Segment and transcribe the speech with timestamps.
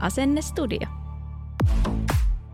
[0.00, 0.88] Asennestudio.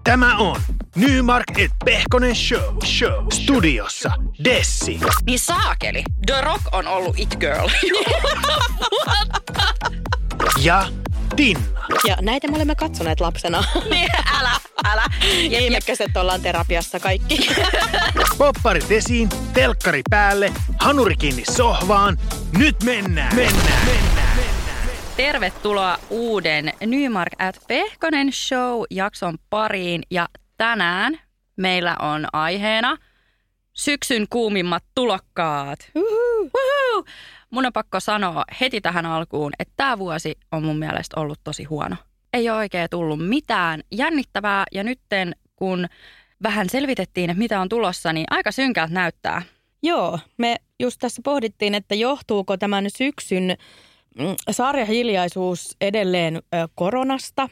[0.04, 0.60] Tämä on
[0.96, 2.76] Nymark et Pehkonen Show.
[2.84, 3.26] Show.
[3.32, 4.10] Studiossa
[4.44, 5.00] Dessi.
[5.26, 6.02] Niin saakeli.
[6.26, 7.68] The Rock on ollut it girl.
[10.62, 10.88] Ja
[11.36, 11.86] Tinna.
[12.08, 13.64] Ja näitä me olemme katsoneet lapsena.
[13.90, 14.50] niin, älä,
[14.84, 15.04] älä.
[15.50, 17.48] Ja, Ihmekkäiset ollaan terapiassa kaikki.
[18.38, 22.18] Popparit esiin, telkkari päälle, hanuri kiinni sohvaan.
[22.58, 23.36] Nyt mennään.
[23.36, 23.86] Mennään.
[23.86, 24.25] mennään.
[25.16, 30.02] Tervetuloa uuden Nymark at Pehkonen Show jakson pariin.
[30.10, 31.20] Ja tänään
[31.56, 32.96] meillä on aiheena
[33.72, 35.78] syksyn kuumimmat tulokkaat.
[35.94, 37.04] Uhu.
[37.50, 41.64] Mun on pakko sanoa heti tähän alkuun, että tämä vuosi on mun mielestä ollut tosi
[41.64, 41.96] huono.
[42.32, 45.86] Ei ole oikein tullut mitään jännittävää ja nytten kun
[46.42, 49.42] vähän selvitettiin, että mitä on tulossa, niin aika synkältä näyttää.
[49.82, 53.56] Joo, me just tässä pohdittiin, että johtuuko tämän syksyn
[54.18, 57.48] mm, sarjahiljaisuus edelleen ö, koronasta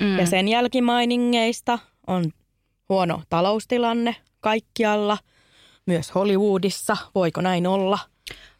[0.00, 0.18] mm.
[0.18, 1.78] ja sen jälkimainingeista.
[2.06, 2.30] On
[2.88, 5.18] huono taloustilanne kaikkialla,
[5.86, 6.96] myös Hollywoodissa.
[7.14, 7.98] Voiko näin olla?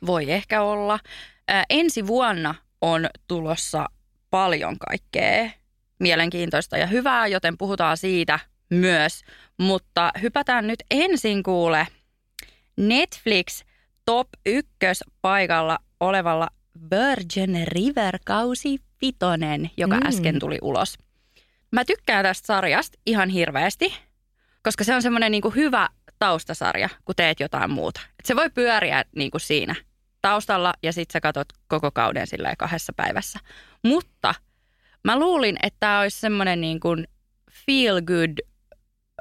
[0.07, 0.99] Voi ehkä olla.
[1.49, 3.87] Ää, ensi vuonna on tulossa
[4.31, 5.51] paljon kaikkea
[6.01, 8.39] mielenkiintoista ja hyvää, joten puhutaan siitä
[8.71, 9.23] myös.
[9.59, 11.87] Mutta hypätään nyt ensin kuule
[12.77, 13.63] Netflix
[14.05, 16.49] top ykkös paikalla olevalla
[16.91, 20.07] Virgin River kausi vitonen, joka mm.
[20.07, 20.99] äsken tuli ulos.
[21.73, 23.95] Mä tykkään tästä sarjasta ihan hirveästi,
[24.63, 25.89] koska se on semmoinen niinku hyvä
[26.19, 28.01] taustasarja, kun teet jotain muuta.
[28.19, 29.75] Et se voi pyöriä niinku siinä
[30.23, 33.39] taustalla ja sitten sä katot koko kauden silleen kahdessa päivässä.
[33.85, 34.35] Mutta
[35.05, 36.89] mä luulin, että tämä olisi semmoinen niinku
[37.67, 38.39] feel good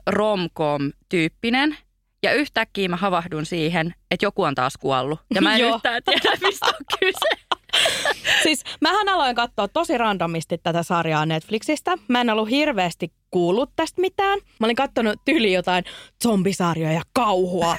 [0.08, 1.78] romcom tyyppinen.
[2.24, 5.20] Ja yhtäkkiä mä havahdun siihen, että joku on taas kuollut.
[5.36, 5.76] Ja mä en Joo.
[5.76, 7.50] yhtään tiedä, mistä on kyse.
[8.44, 11.98] Siis mähän aloin katsoa tosi randomisti tätä sarjaa Netflixistä.
[12.08, 14.40] Mä en ollut hirveästi kuullut tästä mitään.
[14.60, 15.84] Mä olin katsonut tyli jotain
[16.24, 17.78] zombisarjoja ja kauhua,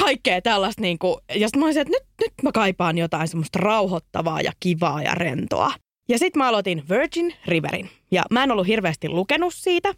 [0.00, 0.82] kaikkea tällaista.
[0.82, 1.20] Niinku.
[1.34, 5.14] Ja sitten mä olisin, että nyt, nyt mä kaipaan jotain semmoista rauhoittavaa ja kivaa ja
[5.14, 5.72] rentoa.
[6.08, 7.90] Ja sitten mä aloitin Virgin Riverin.
[8.10, 9.92] Ja mä en ollut hirveästi lukenut siitä,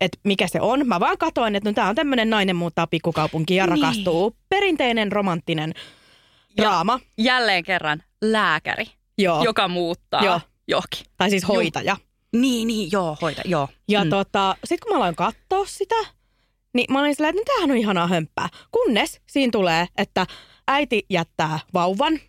[0.00, 0.86] että mikä se on.
[0.88, 3.82] Mä vaan katoin, että no tää on tämmöinen nainen muuttaa pikkukaupunkiin ja Niin.
[3.82, 4.36] rakastuu.
[4.48, 5.74] Perinteinen romanttinen
[6.56, 7.00] draama.
[7.18, 8.84] Jälleen kerran lääkäri,
[9.18, 9.44] Joo.
[9.44, 10.40] joka muuttaa Joo.
[10.68, 11.06] johonkin.
[11.16, 11.96] Tai siis hoitaja.
[12.36, 13.68] Niin, niin, joo, hoita, joo.
[13.88, 14.10] Ja Mm.
[14.10, 15.94] tota, sitten kun mä aloin katsoa sitä,
[16.74, 18.48] niin mä olin silleen, että no tämähän on ihanaa hömppää.
[18.70, 20.26] Kunnes siinä tulee, että
[20.68, 22.20] äiti jättää vauvan.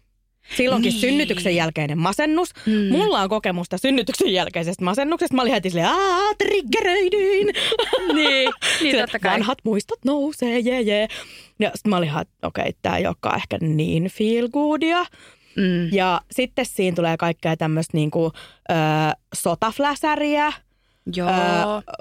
[0.58, 1.02] Silloinkin Niin.
[1.02, 2.50] synnytyksen jälkeinen masennus.
[2.66, 2.74] Mm.
[2.92, 5.36] Mulla on kokemusta synnytyksen jälkeisestä masennuksesta.
[5.36, 7.54] Mä olin heti silleen, aah, triggeröidyin.
[8.14, 9.34] Niin, niin totta kai.
[9.34, 11.08] Vanhat muistot nousee, jee, jee.
[11.60, 15.06] Ja sitten mä olin ihan, okei, okay, tää ei olekaan ehkä niin feel goodia.
[15.56, 15.94] Mm.
[15.94, 18.32] Ja sitten siinä tulee kaikkea tämmöistä niinku,
[18.72, 18.74] ö,
[19.36, 20.54] sotafläsäriä,
[21.16, 21.30] Joo.
[21.30, 21.94] Öö,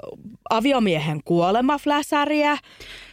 [0.49, 2.57] aviomiehen kuolemafläsäriä,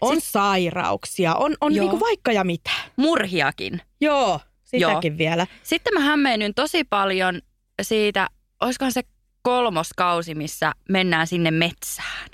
[0.01, 0.25] on Sit...
[0.25, 1.85] sairauksia, on, on Joo.
[1.85, 2.71] niinku vaikka ja mitä.
[2.97, 3.81] Murhiakin.
[4.01, 5.19] Joo, sitäkin Joo.
[5.19, 5.47] vielä.
[5.63, 7.41] Sitten mä hämmennyn tosi paljon
[7.83, 8.29] siitä,
[8.61, 9.03] olisikohan se
[9.43, 12.29] kolmoskausi, missä mennään sinne metsään.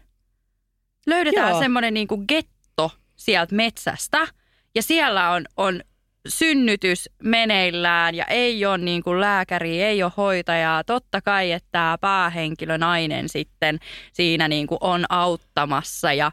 [1.06, 1.58] Löydetään Joo.
[1.58, 4.28] semmoinen niinku getto sieltä metsästä
[4.74, 5.80] ja siellä on, on
[6.28, 10.84] synnytys meneillään ja ei ole niin kuin lääkäriä, ei ole hoitajaa.
[10.84, 13.78] Totta kai, että tämä päähenkilö nainen sitten
[14.12, 16.32] siinä niin kuin on auttamassa ja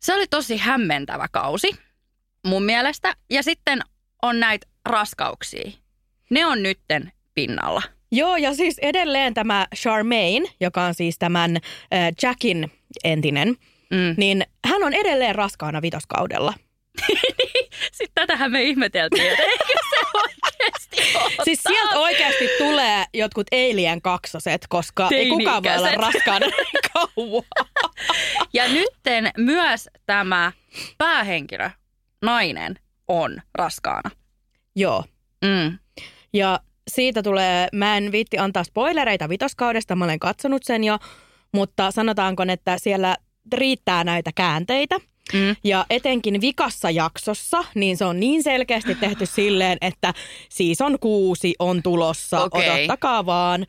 [0.00, 1.70] se oli tosi hämmentävä kausi
[2.46, 3.14] mun mielestä.
[3.30, 3.80] Ja sitten
[4.22, 5.70] on näitä raskauksia.
[6.30, 7.82] Ne on nytten pinnalla.
[8.12, 12.72] Joo, ja siis edelleen tämä Charmaine, joka on siis tämän äh, Jackin
[13.04, 13.56] entinen,
[13.90, 14.14] Mm.
[14.16, 16.54] niin hän on edelleen raskaana vitoskaudella.
[17.92, 24.02] Sitten tätähän me ihmeteltiin, että eikö se oikeasti ole Siis sieltä oikeasti tulee jotkut Alien
[24.02, 26.46] kaksoset, koska ei kukaan voi olla raskaana
[26.92, 27.44] kauan.
[28.52, 30.52] Ja nytten myös tämä
[30.98, 31.70] päähenkilö,
[32.22, 34.10] nainen, on raskaana.
[34.76, 35.04] Joo.
[35.44, 35.78] Mm.
[36.32, 40.98] Ja siitä tulee, mä en viitti antaa spoilereita vitoskaudesta, mä olen katsonut sen jo,
[41.52, 43.16] mutta sanotaanko, että siellä
[43.52, 44.98] riittää näitä käänteitä.
[45.32, 45.56] Mm.
[45.64, 50.14] Ja etenkin vikassa jaksossa, niin se on niin selkeästi tehty silleen, että
[50.48, 52.70] season kuusi on tulossa, Okei.
[52.70, 53.66] odottakaa vaan.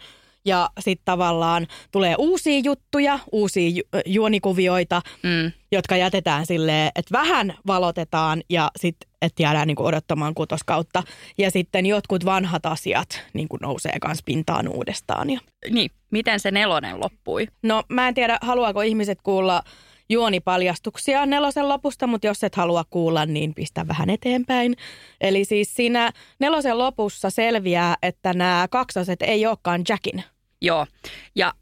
[0.49, 5.51] Ja sitten tavallaan tulee uusia juttuja, uusia ju- juonikuvioita, Mm.
[5.71, 11.03] jotka jätetään silleen, että vähän valotetaan ja sitten että jäädään niinku odottamaan kutoskautta.
[11.37, 15.29] Ja sitten jotkut vanhat asiat niinku nousee kans pintaan uudestaan.
[15.29, 17.47] Ja Niin, miten se nelonen loppui?
[17.63, 19.63] No mä en tiedä, haluaako ihmiset kuulla
[20.09, 24.75] juonipaljastuksia nelosen lopusta, mutta jos et halua kuulla, niin pistä vähän eteenpäin.
[25.21, 30.23] Eli siis siinä nelosen lopussa selviää, että nämä kaksoset ei olekaan Jackin.
[30.61, 30.87] Joo,
[31.35, 31.53] ja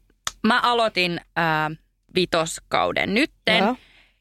[0.46, 1.70] mä aloitin ää,
[2.14, 3.76] vitoskauden nytten, Joo.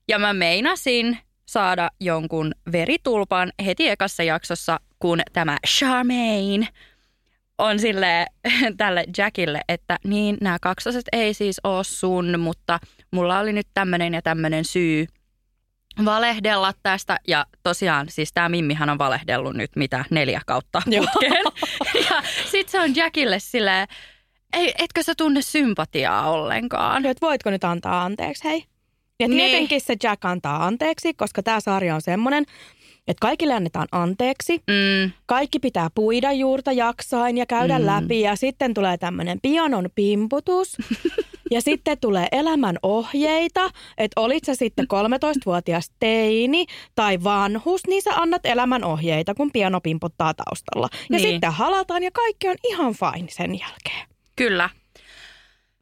[0.07, 6.67] ja mä meinasin saada jonkun veritulpan heti ekassa jaksossa, kun tämä Charmaine
[7.57, 8.25] on sille
[8.77, 12.79] tälle Jackille, että niin, nämä kaksoset ei siis ole sun, mutta
[13.11, 15.07] mulla oli nyt tämmöinen ja tämmöinen syy
[16.05, 17.17] valehdella tästä.
[17.27, 21.45] Ja tosiaan, siis tämä Mimmihän on valehdellut nyt mitä neljä kautta putkeen.
[22.09, 23.87] ja sit se on Jackille silleen,
[24.53, 27.05] ei, etkö sä tunne sympatiaa ollenkaan?
[27.05, 28.63] Että voitko nyt antaa anteeksi, hei?
[29.19, 29.37] Ja Niin.
[29.37, 32.45] tietenkin se Jack antaa anteeksi, koska tämä sarja on semmoinen,
[33.07, 34.57] että kaikille annetaan anteeksi.
[34.57, 37.85] Mm, Kaikki pitää puida juurta jaksain ja käydä mm.
[37.85, 40.77] läpi ja sitten tulee tämmöinen pianon pimputus.
[41.51, 46.65] ja sitten tulee elämän ohjeita, että olit sä sitten 13-vuotias teini
[46.95, 50.89] tai vanhus, niin sä annat elämän ohjeita, kun piano pimputtaa taustalla.
[50.93, 51.21] Ja Niin.
[51.21, 54.16] sitten halataan ja kaikki on ihan fine sen jälkeen.
[54.37, 54.69] Kyllä.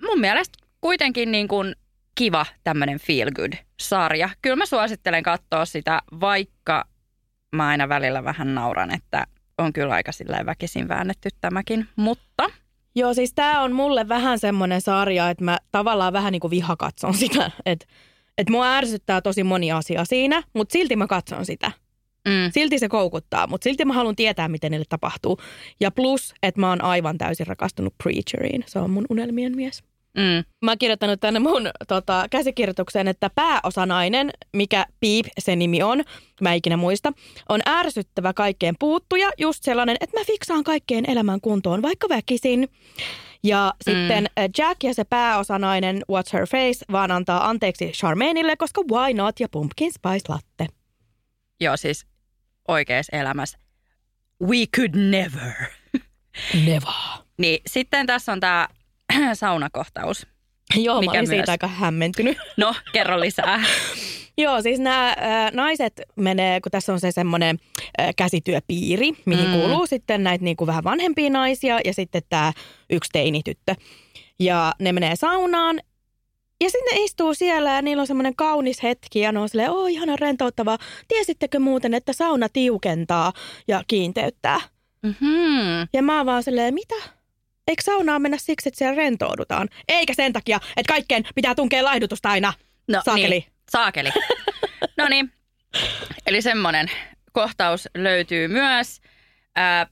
[0.02, 1.75] Mun mielestä kuitenkin niin kuin
[2.16, 4.30] kiva tämmöinen feel good sarja.
[4.42, 6.86] Kyllä mä suosittelen katsoa sitä, vaikka
[7.56, 11.88] mä aina välillä vähän nauran, että on kyllä aika sillä väkisin väännetty tämäkin.
[11.96, 12.50] Mutta
[12.98, 17.13] Joo, siis tämä on mulle vähän semmoinen sarja, että mä tavallaan vähän niin kuin vihakatson
[17.13, 17.51] sitä.
[17.66, 17.86] Että
[18.38, 21.72] et mua ärsyttää tosi moni asia siinä, mutta silti mä katson sitä.
[22.25, 25.39] Mm, Silti se koukuttaa, mutta silti mä haluan tietää, miten niille tapahtuu.
[25.80, 28.63] Ja plus, että mä oon aivan täysin rakastunut Preacheriin.
[28.68, 29.83] Se on mun unelmien mies.
[30.18, 36.04] mm, Mä oon kirjoittanut tänne mun tota, käsikirjoitukseen, että pääosanainen, mikä Piip se nimi on,
[36.42, 37.13] mä ikinä muista,
[37.50, 42.69] on ärsyttävä kaikkeen puuttuja, just sellainen, että mä fiksaan kaikkeen elämän kuntoon, vaikka väkisin.
[43.44, 43.92] Ja mm.
[43.92, 49.13] sitten äh, Jack ja se pääosanainen, What's Her Face, vaan antaa anteeksi Charmaineille, koska why
[49.13, 50.68] not ja Pumpkin Spice Latte.
[51.62, 52.06] joo siis
[52.67, 53.57] oikeassa elämässä.
[54.41, 55.53] We could never.
[56.65, 56.89] Never.
[57.38, 58.67] Niin sitten tässä on tämä
[59.33, 60.27] saunakohtaus.
[60.75, 61.50] Joo, Mikä mä olin siitä myös.
[61.50, 62.38] aika hämmentynyt.
[62.57, 63.63] No, kerro lisää.
[64.38, 67.59] Joo, siis nämä äh, naiset menee, kun tässä on se semmoinen
[68.01, 69.53] äh, käsityöpiiri, mihin mm.
[69.53, 72.53] kuuluu sitten näitä niin kuin vähän vanhempia naisia ja sitten tämä
[72.89, 73.75] yksi teinityttö.
[74.39, 75.79] Ja ne menee saunaan
[76.63, 79.72] ja sitten ne istuu siellä ja niillä on semmoinen kaunis hetki ja ne on silleen,
[79.72, 80.78] oo ihana rentouttavaa.
[81.07, 83.34] Tiesittekö muuten, että sauna tiukentaa
[83.68, 84.60] ja kiinteyttää?
[85.03, 85.88] Mm-hmm.
[85.94, 86.96] Ja mä oon vaan silleen, mitä?
[87.68, 89.70] Eikö saunaan mennä siksi, että siellä rentoudutaan?
[89.88, 92.53] Eikä sen takia, että kaikkeen pitää tunkea laihdutusta aina.
[92.88, 93.29] No, Saakeli.
[93.29, 94.10] Niin, saakeli.
[94.98, 95.32] no niin.
[96.27, 96.88] Eli semmoinen
[97.32, 99.01] kohtaus löytyy myös.
[99.56, 99.88] Ää,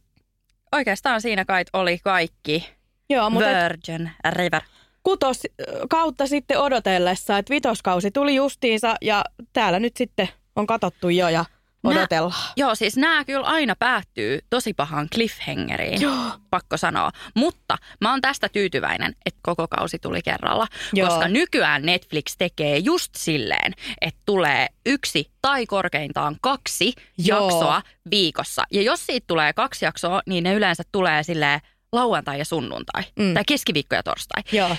[0.72, 2.70] oikeastaan siinä kai oli kaikki.
[3.10, 4.62] Joo, mutta et- Virgin River.
[5.04, 5.42] Kutos
[5.90, 11.46] kautta sitten odotellessa, että vitoskausi tuli justiinsa ja täällä nyt sitten on katottu jo ja
[11.84, 12.54] odotellaan.
[12.58, 16.32] Joo, siis nämä kyllä aina päättyy tosi pahaan cliffhangeriin, Joo.
[16.50, 17.12] pakko sanoa.
[17.36, 20.68] Mutta mä oon tästä tyytyväinen, että koko kausi tuli kerralla.
[20.94, 21.10] Joo.
[21.10, 27.44] Koska nykyään Netflix tekee just silleen, että tulee yksi tai korkeintaan kaksi Joo.
[27.44, 27.82] jaksoa
[28.12, 28.64] viikossa.
[28.72, 31.60] Ja jos siitä tulee kaksi jaksoa, niin ne yleensä tulee silleen
[31.94, 33.04] lauantai ja sunnuntai.
[33.20, 33.34] Mm.
[33.34, 34.44] Tai keskiviikko ja torstai.
[34.52, 34.76] Joo.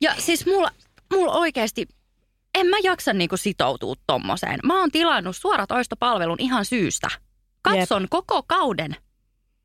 [0.00, 0.70] Ja siis mulla,
[1.12, 1.88] mulla oikeasti,
[2.54, 4.60] en mä jaksa niinku sitoutua tommoseen.
[4.64, 7.08] Mä oon tilannut suoratoistopalvelun ihan syystä.
[7.62, 8.96] Katson koko kauden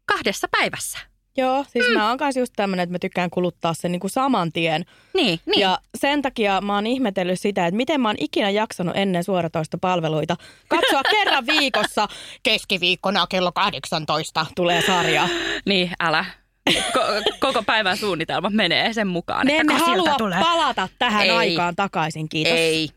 [0.06, 1.00] kahdessa päivässä.
[1.38, 1.94] Joo, siis mm.
[1.94, 4.86] mä oon kanssa just tämmönen, että mä tykkään kuluttaa sen niin kuin saman tien.
[5.14, 5.60] Niin, niin.
[5.60, 9.78] Ja sen takia mä oon ihmetellyt sitä, että miten mä oon ikinä jaksanut ennen suoratoista
[9.78, 10.36] palveluita
[10.68, 12.08] katsoa kerran viikossa
[12.44, 15.30] keskiviikkona kello 18 tulee sarja.
[15.66, 16.26] Niin, älä.
[16.74, 19.46] Ko- koko päivän suunnitelma menee sen mukaan.
[19.48, 20.40] Me emme halua tulee.
[20.40, 21.30] palata tähän Ei.
[21.32, 22.54] aikaan takaisin, kiitos.
[22.54, 22.90] Ei.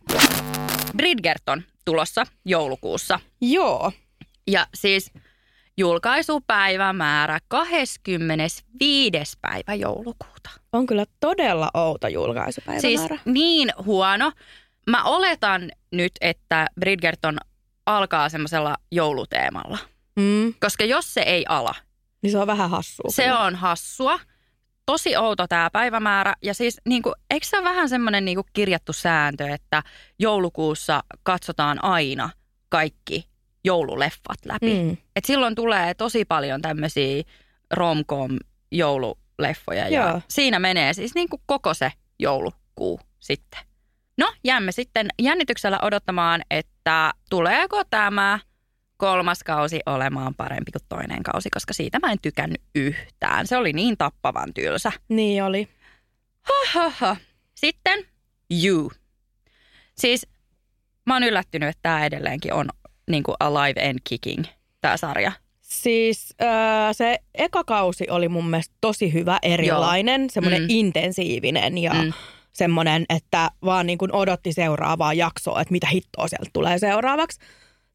[0.96, 3.20] Bridgerton tulossa joulukuussa.
[3.40, 3.92] Joo.
[4.46, 5.10] Ja siis
[5.78, 9.38] julkaisupäivämäärä 25.
[9.40, 10.50] päivä joulukuuta.
[10.72, 13.18] On kyllä todella outo Siis julkaisupäivämäärä.
[13.24, 14.32] niin huono.
[14.90, 17.38] Mä oletan nyt, että Bridgerton
[17.86, 19.78] alkaa semmoisella jouluteemalla.
[20.16, 21.74] mm, Koska jos se ei ala,
[22.22, 23.10] niin se on vähän hassua.
[23.10, 23.40] se kyllä.
[23.40, 24.20] on hassua.
[24.86, 26.34] Tosi outo tämä päivämäärä.
[26.42, 29.82] Ja siis niin kuin, eikö se ole vähän semmoinen niin kirjattu sääntö, että
[30.18, 32.30] joulukuussa katsotaan aina
[32.68, 33.28] kaikki
[33.64, 34.82] joululeffat läpi.
[34.82, 34.96] Mm.
[35.16, 37.22] Et silloin tulee tosi paljon tämmöisiä
[37.70, 38.36] romcom
[38.70, 40.20] joululeffoja ja Joo.
[40.28, 43.60] siinä menee siis niin kuin koko se joulukuu sitten.
[44.18, 48.38] No, jäämme sitten jännityksellä odottamaan, että tuleeko tämä
[48.96, 53.46] kolmas kausi olemaan parempi kuin toinen kausi, koska siitä mä en tykännyt yhtään.
[53.46, 54.92] Se oli niin tappavan tylsä.
[55.08, 55.68] Niin oli.
[56.72, 57.16] Haha.
[57.54, 58.04] Sitten
[58.64, 58.92] You.
[59.98, 60.26] Siis
[61.06, 62.68] mä oon yllättynyt, että tämä edelleenkin on
[63.10, 64.44] niin kuin alive and kicking,
[64.80, 65.32] tämä sarja.
[65.60, 66.48] Siis äh,
[66.92, 70.66] se eka kausi oli mun mielestä tosi hyvä, erilainen, semmoinen Mm.
[70.70, 72.12] intensiivinen ja mm.
[72.52, 77.40] semmoinen, että vaan niin kuin odotti seuraavaa jaksoa, että mitä hittoa sieltä tulee seuraavaksi.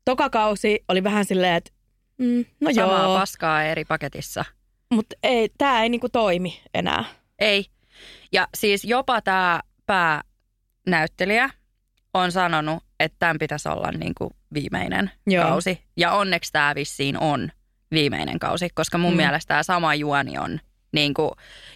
[0.07, 1.71] Toka kausi oli vähän silleen, että
[2.17, 4.45] mm, no Samaa joo, paskaa eri paketissa.
[4.93, 7.05] mutta ei, tämä ei niin kuin toimi enää.
[7.39, 7.65] Ei.
[8.31, 11.49] Ja siis jopa tämä päänäyttelijä
[12.13, 15.43] on sanonut, että tämän pitäisi olla niin kuin viimeinen Joo.
[15.43, 15.83] kausi.
[15.97, 17.51] Ja onneksi tämä vissiin on
[17.91, 19.17] viimeinen kausi, koska mun mm.
[19.17, 20.59] Mielestä tämä sama juoni on
[20.91, 21.31] niin kuin,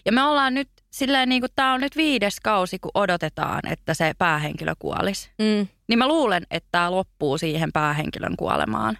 [0.05, 3.93] ja me ollaan nyt silleen niin kuin tämä on nyt viides kausi, kun odotetaan, että
[3.93, 5.29] se päähenkilö kuolisi.
[5.39, 5.67] Mm.
[5.88, 8.98] Niin mä luulen, että tämä loppuu siihen päähenkilön kuolemaan.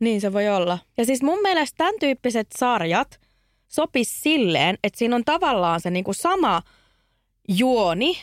[0.00, 0.78] Niin se voi olla.
[0.98, 3.20] Ja siis mun mielestä tämän tyyppiset sarjat
[3.68, 6.62] sopis silleen, että siinä on tavallaan se niinku sama
[7.48, 8.18] juoni,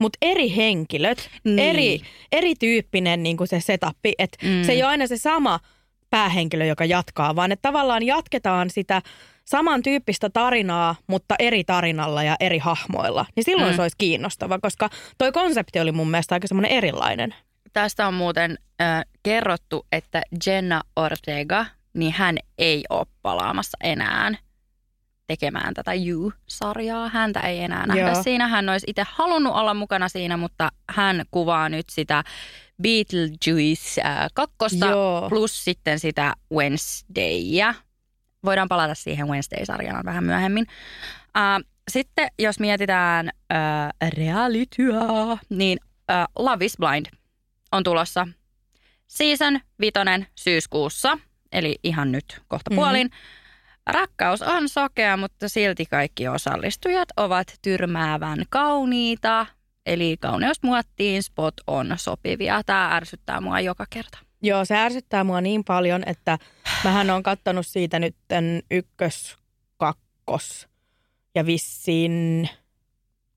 [0.00, 1.58] mutta eri henkilöt, Niin.
[1.58, 2.00] eri,
[2.32, 4.12] erityyppinen niinku se setappi.
[4.18, 4.62] Että mm.
[4.64, 5.60] se ei ole aina se sama
[6.10, 9.02] päähenkilö, joka jatkaa, vaan että tavallaan jatketaan sitä
[9.48, 13.26] samantyyppistä tarinaa, mutta eri tarinalla ja eri hahmoilla.
[13.36, 13.76] Niin silloin Mm.
[13.76, 17.34] se olisi kiinnostava, koska toi konsepti oli mun mielestä aika semmoinen erilainen.
[17.72, 24.32] Tästä on muuten äh, kerrottu, että Jenna Ortega, niin hän ei ole palaamassa enää
[25.26, 27.08] tekemään tätä You-sarjaa.
[27.08, 28.22] Häntä ei enää nähdä Joo.
[28.22, 28.48] siinä.
[28.48, 32.24] Hän olisi itse halunnut olla mukana siinä, mutta hän kuvaa nyt sitä
[32.82, 35.28] Beetlejuice äh, kakkosta Joo.
[35.28, 37.74] plus sitten sitä Wednesdayä.
[38.44, 40.66] Voidaan palata siihen Wednesday-sarjana vähän myöhemmin.
[41.36, 45.00] Äh, sitten jos mietitään äh, realityä,
[45.48, 45.78] niin
[46.10, 47.06] äh, Love is Blind
[47.72, 48.28] on tulossa
[49.06, 51.18] season vitonen syyskuussa,
[51.52, 53.06] eli ihan nyt kohta puolin.
[53.06, 53.92] Mm-hmm.
[53.92, 59.46] Rakkaus on sokea, mutta silti kaikki osallistujat ovat tyrmäävän kauniita,
[59.86, 62.62] eli kauneusmuottiin spot on sopivia.
[62.66, 64.18] Tämä ärsyttää mua joka kerta.
[64.42, 66.38] Joo, se ärsyttää mua niin paljon, että
[66.84, 68.16] mähän on kattonut siitä nyt
[68.70, 69.36] ykkös,
[69.76, 70.68] kakkos
[71.34, 72.48] ja vissiin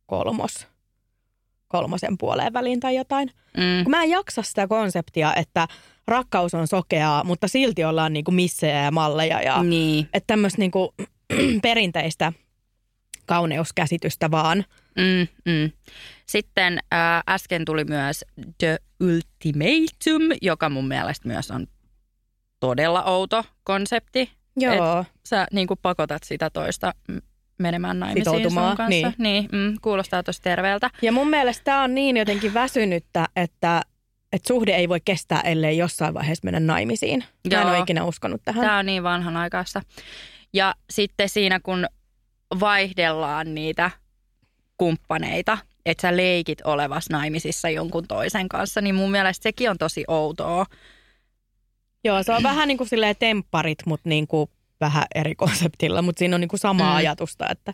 [0.06, 0.68] kolmos,
[1.68, 3.32] kolmosen puoleen väliin tai jotain.
[3.58, 3.84] Mm.
[3.84, 5.68] Kun mä en jaksa sitä konseptia, että
[6.08, 10.10] rakkaus on sokeaa, mutta silti ollaan niinku missejä ja malleja ja Niin.
[10.14, 10.94] että tämmöistä niinku
[11.64, 12.34] perinteistä
[13.26, 14.66] kauneuskäsitystä vaan.
[14.98, 15.72] Mm, mm.
[16.26, 18.26] Sitten ää, äsken tuli myös
[18.58, 21.68] The Ultimatum, joka mun mielestä myös on
[22.60, 24.32] todella outo konsepti.
[24.58, 25.06] Joo.
[25.26, 26.94] Sä niin kuin pakotat sitä toista
[27.62, 28.86] menemään naimisiin sun kanssa.
[28.90, 29.14] niin.
[29.18, 30.90] niin mm, kuulostaa tosi terveeltä.
[31.02, 33.82] Ja mun mielestä tämä on niin jotenkin väsynyttä, että,
[34.34, 37.20] että suhde ei voi kestää, ellei jossain vaiheessa mennä naimisiin.
[37.20, 37.70] Mä en Joo.
[37.70, 38.66] ole ikinä uskonut tähän.
[38.66, 39.82] Tämä on niin vanhanaikaista.
[40.54, 41.88] Ja sitten siinä, kun
[42.60, 43.92] vaihdellaan niitä
[44.82, 50.04] kumppaneita, että sä leikit olevas naimisissa jonkun toisen kanssa, niin mun mielestä sekin on tosi
[50.08, 50.66] outoa.
[52.04, 56.20] Joo, se on vähän niin kuin silleen tempparit, mutta niin kuin vähän eri konseptilla, mutta
[56.20, 56.92] siinä on niin kuin samaa Mm.
[56.92, 56.98] mm.
[56.98, 57.74] ajatusta, että,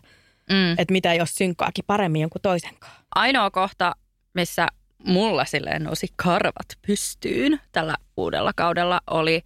[0.50, 0.72] Mm.
[0.78, 3.00] että mitä jos synkkaakin paremmin jonkun toisen kanssa.
[3.14, 3.96] Ainoa kohta,
[4.34, 4.66] missä
[5.04, 9.42] mulla silleen nousi karvat pystyyn tällä uudella kaudella oli,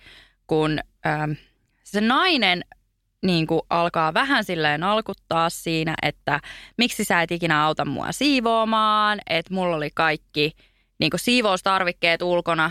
[0.47, 1.33] kun ähm,
[1.85, 2.64] se nainen
[3.23, 6.41] niin kuin alkaa vähän silleen alkuttaa siinä, että
[6.79, 10.52] miksi sä et ikinä auta mua siivoamaan, että mulla oli kaikki
[10.99, 12.71] niin kuin siivoustarvikkeet ulkona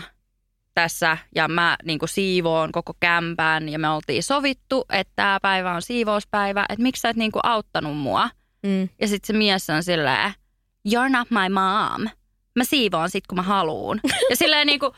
[0.74, 5.74] tässä ja mä niin kuin siivoon koko kämpän ja me oltiin sovittu, että tämä päivä
[5.74, 8.30] on siivouspäivä, että miksi sä et niin kuin auttanut mua.
[8.62, 8.88] Mm.
[9.00, 10.32] Ja sitten se mies on silleen,
[10.88, 12.08] you're not my mom.
[12.56, 14.00] Mä siivoon sit, kun mä haluun.
[14.30, 14.94] Ja silleen niinku,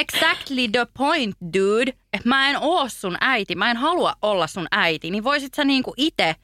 [0.00, 1.92] exactly the point, dude.
[2.12, 5.10] Että mä en oo sun äiti, mä en halua olla sun äiti.
[5.10, 6.34] Niin voisit sä niinku itse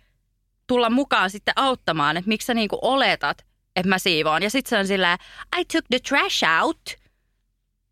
[0.67, 4.43] tulla mukaan sitten auttamaan, että miksi sä niinku oletat, että mä siivoon.
[4.43, 5.19] Ja sit se on silleen,
[5.61, 6.83] I took the trash out.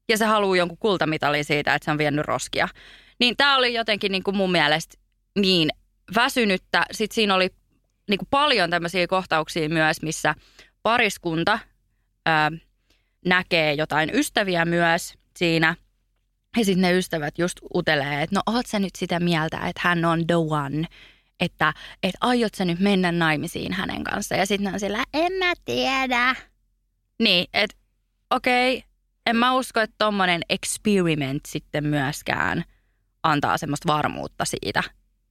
[0.09, 2.69] ja se haluaa jonkun kultamitalin siitä, että se on vienyt roskia.
[3.21, 4.95] Niin tämä oli jotenkin niin kuin mun mielestä
[5.39, 5.71] niin
[6.15, 6.87] väsynyttä.
[6.93, 7.51] Sitten siinä oli
[8.09, 10.35] niin kuin paljon tämmöisiä kohtauksia myös, missä
[10.83, 11.59] pariskunta
[12.27, 12.51] ää,
[13.27, 15.77] näkee jotain ystäviä myös siinä.
[16.57, 20.05] Ja sitten ne ystävät just utelee, että no oot sä nyt sitä mieltä, että hän
[20.05, 20.87] on the one,
[21.41, 24.35] että, että aiot sä nyt mennä naimisiin hänen kanssa.
[24.35, 26.35] Ja sitten on sillä, en mä tiedä.
[27.23, 27.77] Niin, että
[28.31, 28.89] okei, okay,
[29.27, 32.65] en mä usko, että tommonen experiment sitten myöskään
[33.23, 34.83] antaa semmoista varmuutta siitä,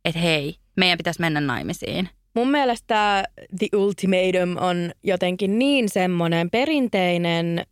[0.05, 2.09] että hei, meidän pitäisi mennä naimisiin.
[2.35, 3.23] Mun mielestä
[3.59, 7.65] The Ultimatum on jotenkin niin semmoinen perinteinen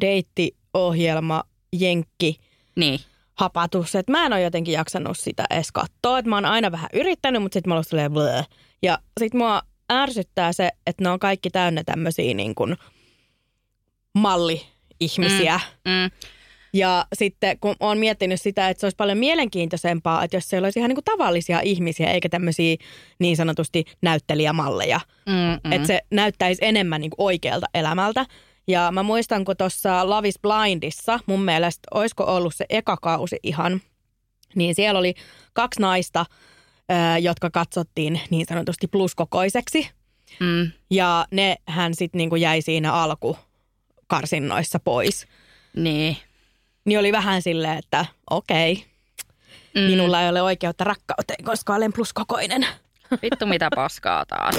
[0.00, 2.36] deittiohjelma, jenkki,
[2.76, 3.00] Niin,
[3.34, 6.18] hapatus, että mä en ole jotenkin jaksanut sitä edes katsoa.
[6.18, 8.48] Että mä oon aina vähän yrittänyt, mutta sitten mä olen bleh.
[8.82, 9.62] Ja sit mua
[9.92, 12.76] ärsyttää se, että ne on kaikki täynnä tämmöisiä niin kuin
[14.14, 15.60] malli-ihmisiä.
[15.84, 16.10] mm,
[16.72, 20.78] Ja sitten kun oon miettinyt sitä, että se olisi paljon mielenkiintoisempaa, että jos siellä olisi
[20.78, 22.76] ihan niin kuin tavallisia ihmisiä, eikä tämmöisiä
[23.18, 25.00] niin sanotusti näyttelijämalleja.
[25.26, 25.32] mm,
[25.64, 25.72] mm.
[25.72, 28.26] Että se näyttäisi enemmän niin kuin oikealta elämältä.
[28.70, 33.36] Ja mä muistan, kun tuossa Love is Blindissa, mun mielestä, olisiko ollut se eka kausi
[33.42, 33.80] ihan,
[34.54, 35.14] niin siellä oli
[35.52, 36.26] kaksi naista,
[37.20, 39.90] jotka katsottiin niin sanotusti pluskokoiseksi.
[40.40, 45.26] Mm, Ja ne hän sitten niinku jäi siinä alkukarsinnoissa pois.
[45.76, 46.16] niin.
[46.84, 48.84] Niin oli vähän silleen, että okei,
[49.74, 49.80] Mm.
[49.80, 52.66] minulla ei ole oikeutta rakkauteen, koska olen pluskokoinen.
[53.22, 54.54] Vittu mitä paskaa taas.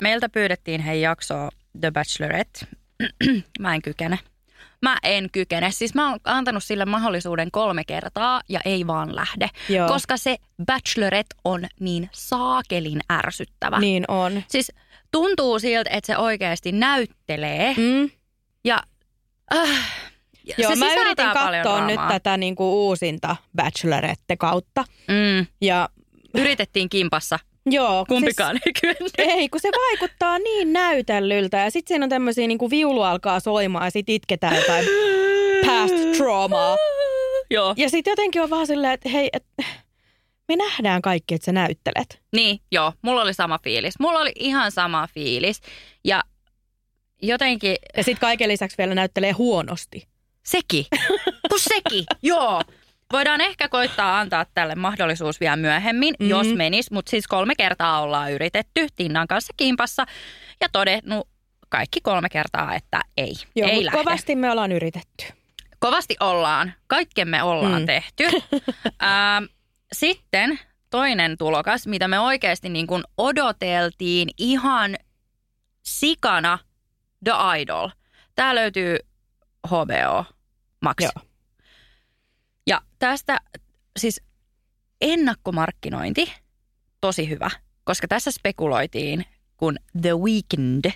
[0.00, 1.48] Meiltä pyydettiin hei jaksoa
[1.80, 2.66] The Bachelorette.
[3.60, 4.18] mä en kykene.
[4.82, 5.70] Mä en kykene.
[5.70, 9.48] Siis mä oon antanut sille mahdollisuuden kolme kertaa ja ei vaan lähde.
[9.68, 9.88] Joo.
[9.88, 10.36] Koska se
[10.66, 13.78] Bachelorette on niin saakelin ärsyttävä.
[13.80, 14.42] Niin on.
[14.48, 14.72] Siis
[15.12, 18.10] tuntuu siltä, että se oikeasti näyttelee Mm.
[18.64, 18.82] ja
[19.56, 19.68] äh,
[20.46, 24.84] ja Joo, se mä yritin katsoa nyt tätä niinku uusinta Bachelorette kautta.
[25.08, 25.88] Mm, Ja
[26.34, 27.38] yritettiin kimpassa.
[27.66, 29.12] Joo, kun Kumpikaan ei kyennyt.
[29.16, 31.56] Siis, ei, kun se vaikuttaa niin näytellyltä.
[31.56, 34.84] Ja sitten siinä on tämmöisiä niinku viulu alkaa soimaan ja sitten itketään jotain
[35.66, 36.76] past traumaa.
[37.50, 37.74] Joo.
[37.76, 39.44] Ja sitten jotenkin on vaan silleen, että hei, et,
[40.48, 42.22] me nähdään kaikki, että sä näyttelet.
[42.32, 43.94] Niin, joo, mulla oli sama fiilis.
[43.98, 45.60] Mulla oli ihan sama fiilis.
[46.04, 46.22] Ja
[47.22, 50.08] jotenkin Ja sitten kaiken lisäksi vielä näyttelee huonosti.
[50.46, 50.86] sekin,
[51.50, 52.62] kun sekin, joo.
[53.12, 56.28] Voidaan ehkä koittaa antaa tälle mahdollisuus vielä myöhemmin, mm.
[56.28, 56.90] jos menis.
[56.90, 60.06] Mutta siis kolme kertaa ollaan yritetty Tinnan kanssa kimpassa
[60.60, 61.28] ja todennut
[61.68, 63.98] kaikki kolme kertaa, että ei, Joo, ei lähde.
[63.98, 65.24] kovasti me ollaan yritetty.
[65.78, 66.72] Kovasti ollaan.
[66.86, 67.86] Kaikkemme ollaan Mm.
[67.86, 68.24] tehty.
[69.02, 69.44] ähm,
[69.92, 70.58] sitten
[70.90, 74.96] toinen tulokas, mitä me oikeasti niin kuin odoteltiin ihan
[75.82, 76.58] sikana,
[77.24, 77.88] The Idol.
[78.34, 78.98] Tämä löytyy
[79.66, 80.24] HBO
[80.80, 80.96] Max.
[81.00, 81.10] Joo.
[83.04, 83.38] Tästä
[83.98, 84.20] siis
[85.00, 86.32] ennakkomarkkinointi,
[87.00, 87.50] tosi hyvä,
[87.84, 89.24] koska tässä spekuloitiin,
[89.56, 90.90] kun The Weeknd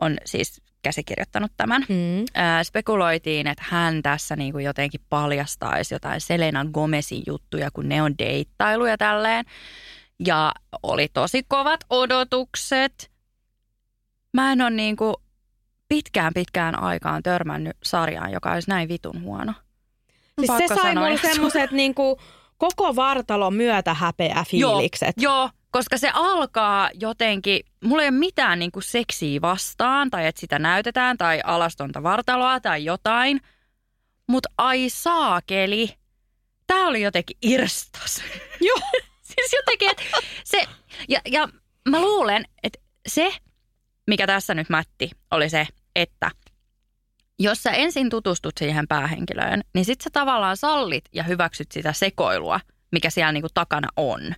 [0.00, 2.24] on siis käsikirjoittanut tämän, Mm.
[2.34, 8.02] ää, spekuloitiin, että hän tässä niin kuin jotenkin paljastaisi jotain Selena Gomezin juttuja, kun ne
[8.02, 9.44] on deittailu ja tälleen.
[10.26, 13.10] Ja oli tosi kovat odotukset.
[14.32, 15.14] Mä en ole niin kuin
[15.88, 19.52] pitkään pitkään aikaan törmännyt sarjaan, joka olisi näin vitun huono.
[20.40, 22.20] Siis se sai mulle semmoiset niinku
[22.58, 25.14] koko vartalon myötä häpeä fiilikset.
[25.16, 30.26] Joo, joo, koska se alkaa jotenkin, mulla ei ole mitään niin kuin seksiä vastaan tai
[30.26, 33.40] että sitä näytetään tai alastonta vartaloa tai jotain.
[34.28, 35.90] Mutta ai saakeli,
[36.66, 38.22] tää oli jotenkin irstas.
[38.68, 38.80] Joo.
[39.34, 40.02] siis jotenkin, että
[40.44, 40.64] se,
[41.08, 41.48] ja, ja
[41.88, 43.32] mä luulen, että se,
[44.06, 46.30] mikä tässä nyt mätti, oli se, että
[47.38, 52.60] jos sä ensin tutustut siihen päähenkilöön, niin sit sä tavallaan sallit ja hyväksyt sitä sekoilua,
[52.92, 54.34] mikä siellä niinku takana on.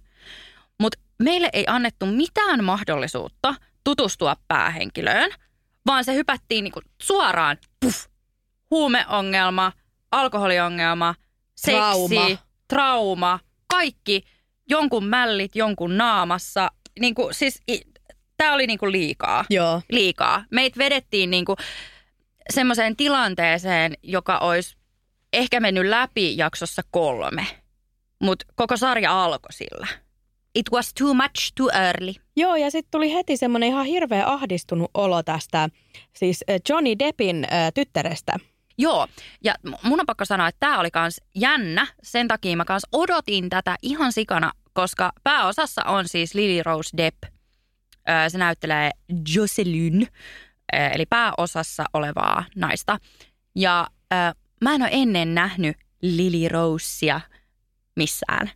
[0.81, 5.31] Mutta meille ei annettu mitään mahdollisuutta tutustua päähenkilöön,
[5.87, 8.07] vaan se hypättiin niinku suoraan, puff,
[8.71, 9.73] huumeongelma,
[10.13, 11.15] alkoholiongelma,
[11.55, 12.39] seksi, Trauma.
[12.69, 14.23] trauma, kaikki,
[14.69, 16.71] jonkun mällit jonkun naamassa.
[17.01, 17.63] Niinku, siis
[18.37, 19.83] tämä oli niinku liikaa Joo.
[19.91, 20.45] liikaa.
[20.51, 21.57] Meitä vedettiin niinku
[22.53, 24.77] semmoiseen tilanteeseen, joka olisi
[25.33, 27.47] ehkä mennyt läpi jaksossa kolme.
[28.23, 29.87] Mutta koko sarja alkoi sillä.
[30.55, 32.13] It was too much too early.
[32.37, 35.69] Joo, ja sitten tuli heti semmoinen ihan hirveä ahdistunut olo tästä
[36.13, 38.33] siis äh, Johnny Deppin äh, tyttärestä.
[38.79, 39.07] Joo,
[39.45, 41.87] ja mun on pakko sanoa, että tämä oli kans jännä.
[42.03, 47.23] Sen takia mä kans odotin tätä ihan sikana, koska pääosassa on siis Lily Rose Depp.
[48.09, 48.91] Öö, se näyttelee
[49.35, 50.07] Jocelyn,
[50.73, 52.99] eli pääosassa olevaa naista.
[53.55, 54.19] Ja öö,
[54.61, 57.21] mä en ole ennen nähnyt Lily Rosea
[57.97, 58.51] missään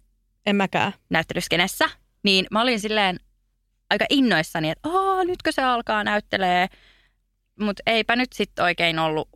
[0.47, 0.93] En mäkään.
[1.11, 1.85] näyttelyskenessä.
[2.23, 3.21] Niin mä olin silleen
[3.91, 6.67] aika innoissani, että Aa, nytkö se alkaa näyttelee.
[7.61, 9.29] Mutta eipä nyt sitten oikein ollut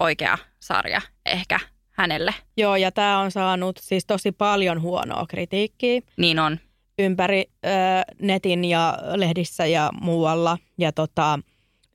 [0.00, 1.60] oikea sarja ehkä
[1.90, 2.34] hänelle.
[2.56, 6.58] Joo, ja tämä on saanut siis tosi paljon huonoa kritiikkiä Niin on.
[6.98, 7.68] ympäri ö,
[8.22, 10.58] netin ja lehdissä ja muualla.
[10.78, 11.38] Ja tota,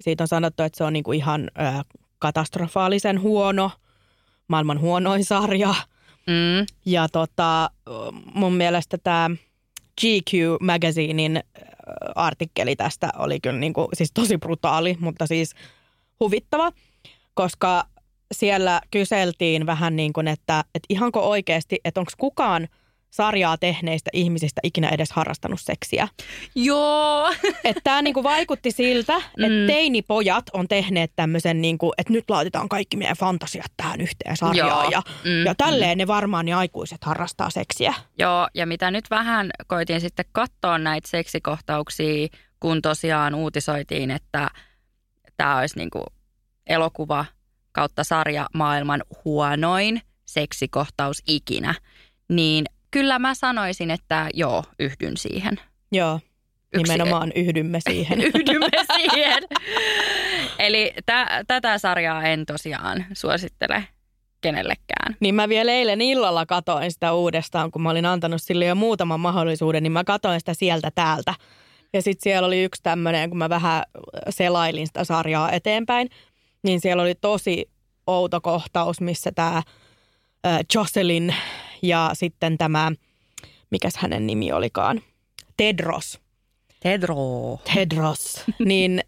[0.04, 1.84] siitä on sanottu, että se on niinku ihan ö,
[2.20, 3.72] katastrofaalisen huono,
[4.48, 5.76] maailman huonoin sarja.
[6.28, 6.66] Mm.
[6.86, 7.70] Ja tota,
[8.34, 9.30] mun mielestä tämä
[10.02, 11.44] GQ Magazinein
[12.16, 15.56] artikkeli tästä oli kyllä niinku, siis tosi brutaali, mutta siis
[16.20, 16.72] huvittava,
[17.34, 17.86] koska
[18.32, 22.68] siellä kyseltiin vähän niin kuin, että, että ihanko oikeasti, että onko kukaan
[23.14, 26.08] sarjaa tehneistä ihmisistä ikinä edes harrastanut seksiä.
[26.56, 27.32] Joo.
[27.64, 29.68] Että tämä niinku vaikutti siltä, että Mm.
[29.68, 34.70] teinipojat on tehneet tämmöisen, niinku, että nyt laitetaan kaikki meidän fantasiat tähän yhteen sarjaan.
[34.84, 34.90] Joo.
[34.92, 37.94] Ja, Mm, ja tälleen ne varmaan ne aikuiset harrastaa seksiä.
[38.20, 42.28] Joo, ja mitä nyt vähän koitin sitten katsoa näitä seksikohtauksia,
[42.60, 44.50] kun tosiaan uutisoitiin, että
[45.38, 46.04] tämä olisi niinku
[46.68, 47.26] elokuva
[47.72, 51.76] kautta sarja maailman huonoin seksikohtaus ikinä,
[52.30, 55.60] niin kyllä mä sanoisin, että joo, yhdyn siihen.
[55.92, 56.20] Joo,
[56.74, 58.22] Yksi- nimenomaan yhdymme siihen.
[58.36, 59.44] Yhdymme siihen.
[60.60, 63.88] Eli tä, tätä sarjaa en tosiaan suosittele
[64.42, 65.16] kenellekään.
[65.20, 69.20] Niin mä vielä eilen illalla katoin sitä uudestaan, kun mä olin antanut sille jo muutaman
[69.20, 71.34] mahdollisuuden, niin mä katoin sitä sieltä täältä.
[71.94, 73.84] Ja sitten siellä oli yksi tämmöinen, kun mä vähän
[74.30, 76.10] selailin sitä sarjaa eteenpäin,
[76.64, 77.70] niin siellä oli tosi
[78.08, 79.64] outo kohtaus, missä tämä
[80.76, 81.36] Jocelyn
[81.84, 82.92] ja sitten tämä,
[83.72, 85.02] mikäs hänen nimi olikaan,
[85.58, 86.20] Tedros.
[86.80, 87.16] Tedro.
[87.74, 88.44] Tedros.
[88.66, 89.02] niin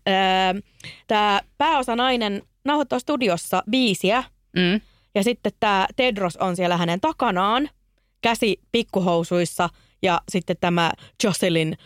[1.07, 4.23] tämä pääosa nainen nauhoittaa studiossa biisiä,
[4.55, 4.81] Mm.
[5.15, 7.69] ja sitten tämä Tedros on siellä hänen takanaan,
[8.21, 9.69] käsi pikkuhousuissa
[10.01, 10.91] ja sitten tämä
[11.23, 11.77] Jocelyn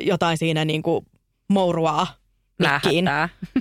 [0.00, 1.06] jotain siinä niin kuin
[1.48, 2.06] mouruaa
[2.58, 3.04] mikkiin.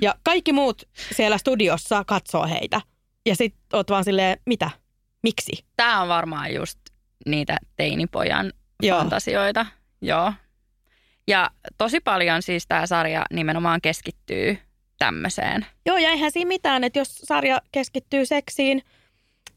[0.02, 0.84] Ja kaikki muut
[1.16, 2.82] siellä studiossa katsoo heitä.
[3.26, 4.70] Ja sitten oot vaan silleen, mitä?
[5.24, 5.66] Miksi?
[5.78, 6.80] Tämä on varmaan just
[7.26, 8.54] niitä teinipojan
[8.84, 9.00] Joo.
[9.00, 9.66] fantasioita.
[10.02, 10.34] Joo.
[11.28, 14.58] Ja tosi paljon siis tämä sarja nimenomaan keskittyy
[15.00, 15.66] tämmöiseen.
[15.86, 18.82] Joo, ja eihän siinä mitään, että jos sarja keskittyy seksiin,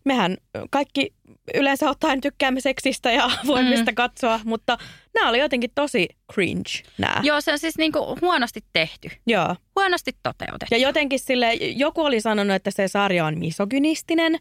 [0.05, 0.37] mehän
[0.71, 1.15] kaikki
[1.55, 3.95] yleensä ottaen tykkäämme seksistä ja voimista mm.
[3.95, 4.79] katsoa, mutta
[5.15, 7.21] nämä oli jotenkin tosi cringe nämä.
[7.23, 9.11] Joo, se on siis niinku huonosti tehty.
[9.27, 9.57] Joo.
[9.77, 10.75] Huonosti toteutettu.
[10.75, 14.39] Ja jotenkin sille, joku oli sanonut, että se sarja on misogynistinen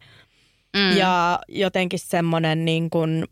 [0.75, 0.97] mm.
[0.97, 3.25] ja jotenkin semmoinen niin kuin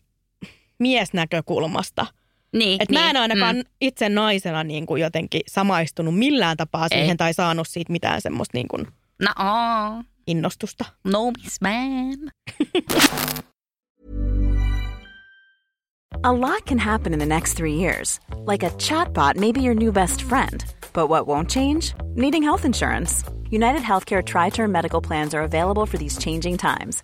[0.79, 2.05] miesnäkökulmasta.
[2.53, 2.99] niin, Et niin.
[3.01, 3.63] mä en ainakaan mm.
[3.81, 6.97] itse naisena niin kuin jotenkin samaistunut millään tapaa Ei.
[6.99, 8.87] siihen tai saanut siitä mitään semmoista niin kuin
[9.21, 10.85] No, oh, innostusta.
[11.03, 12.31] no miss man.
[16.23, 18.19] A lot can happen in the next three years.
[18.45, 20.63] Like a chatbot may be your new best friend.
[20.93, 21.93] But what won't change?
[22.15, 23.23] Needing health insurance.
[23.51, 27.03] United Healthcare Tri Term Medical Plans are available for these changing times.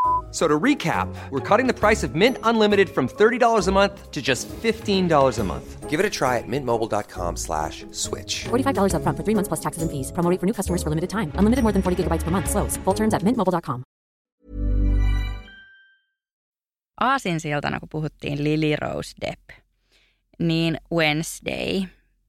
[0.31, 4.21] So to recap, we're cutting the price of Mint Unlimited from $30 a month to
[4.21, 5.89] just $15 a month.
[5.89, 8.45] Give it a try at mintmobile.com slash switch.
[8.47, 10.11] $45 upfront for three months plus taxes and fees.
[10.13, 11.31] Promo for new customers for limited time.
[11.37, 12.49] Unlimited more than 40 gigabytes per month.
[12.49, 12.79] Slows.
[12.85, 13.83] Full terms at mintmobile.com.
[16.99, 19.49] Aasinsiltana, kun puhuttiin Lily Rose Depp,
[20.39, 21.81] niin Wednesday.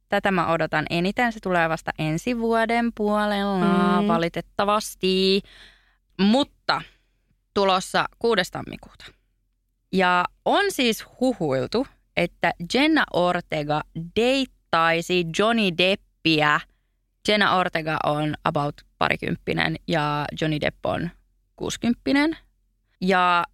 [0.09, 1.33] Tätä mä odotan eniten.
[1.33, 4.09] Se tulee vasta ensi vuoden puolella, Mm.
[4.09, 5.43] valitettavasti.
[6.21, 6.83] Mutta
[7.55, 8.43] tulossa 6.
[8.53, 9.05] tammikuuta.
[9.93, 11.87] Ja on siis huhuiltu,
[12.17, 13.81] että Jenna Ortega
[14.17, 16.61] deittaisi Johnny Deppiä.
[17.29, 21.11] Jenna Ortega on about parikymppinen ja Johnny Depp on
[21.57, 22.37] kuusikymppinen.
[23.01, 23.45] Ja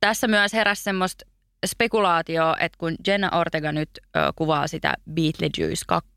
[0.00, 1.24] tässä myös heräsi semmoista
[1.66, 6.10] spekulaatio, että kun Jenna Ortega nyt ö, kuvaa sitä Beetlejuice 2,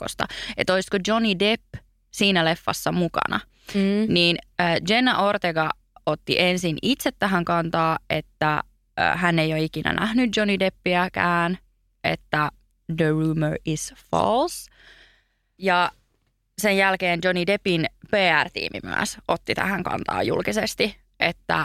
[0.58, 1.64] että olisiko Johnny Depp
[2.12, 3.40] siinä leffassa mukana,
[3.74, 4.14] Mm.
[4.14, 5.70] niin ö, Jenna Ortega
[6.06, 8.62] otti ensin itse tähän kantaa, että
[9.16, 11.58] hän ei ole ikinä nähnyt Johnny Deppiäkään,
[12.04, 12.52] että
[12.98, 14.72] the rumor is false.
[15.58, 15.92] Ja
[16.62, 21.64] sen jälkeen Johnny Deppin PR-tiimi myös otti tähän kantaa julkisesti, että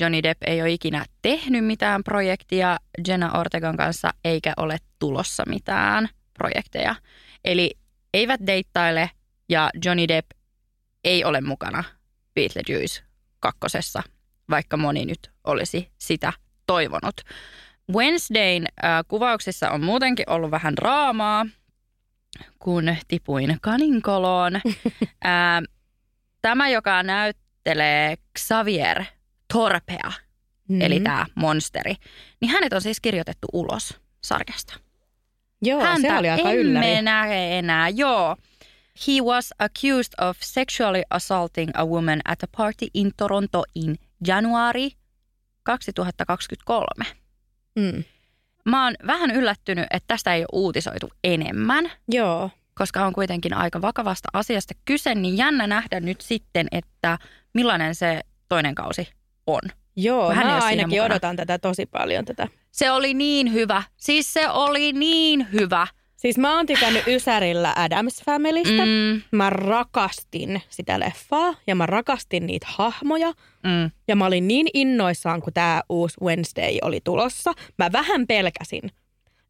[0.00, 6.08] Johnny Depp ei ole ikinä tehnyt mitään projektia Jenna Ortegan kanssa eikä ole tulossa mitään
[6.38, 6.94] projekteja.
[7.44, 7.70] Eli
[8.14, 9.10] eivät deittaile
[9.48, 10.30] ja Johnny Depp
[11.04, 11.84] ei ole mukana
[12.34, 13.02] Beetlejuice
[13.40, 14.02] kakkosessa,
[14.50, 16.32] vaikka moni nyt olisi sitä
[16.66, 17.20] toivonut.
[17.92, 21.46] Wednesdayn äh, kuvauksissa on muutenkin ollut vähän draamaa,
[22.58, 24.54] kun tipuin kaninkoloon.
[25.26, 25.62] äh,
[26.42, 29.04] tämä, joka näyttelee Xavier
[29.52, 30.80] Torpea, mm-hmm.
[30.80, 31.94] eli tämä monsteri,
[32.40, 34.74] niin hänet on siis kirjoitettu ulos sarjasta.
[35.62, 37.02] Joo, Häntä se oli aika emme ylläri.
[37.02, 38.36] näe enää, joo.
[39.06, 44.88] He was accused of sexually assaulting a woman at a party in Toronto in January
[45.62, 46.86] 2023.
[47.76, 48.04] Mm.
[48.64, 52.50] Mä oon vähän yllättynyt, että tästä ei ole uutisoitu enemmän, Joo.
[52.74, 57.18] koska on kuitenkin aika vakavasta asiasta kyse, niin jännä nähdä nyt sitten, että
[57.54, 59.08] millainen se toinen kausi
[59.46, 59.60] on.
[59.96, 62.48] Joo, Kun hän mä ainakin odotan tätä tosi paljon tätä.
[62.70, 63.82] Se oli niin hyvä.
[63.96, 65.86] Siis se oli niin hyvä.
[66.20, 68.82] Siis mä oon tykännyt Ysärillä Adams Familystä.
[68.86, 73.32] Mm, Mä rakastin sitä leffaa ja mä rakastin niitä hahmoja.
[73.64, 73.90] mm.
[74.08, 77.52] Ja mä olin niin innoissaan, kun tämä uusi Wednesday oli tulossa.
[77.78, 78.82] Mä vähän pelkäsin,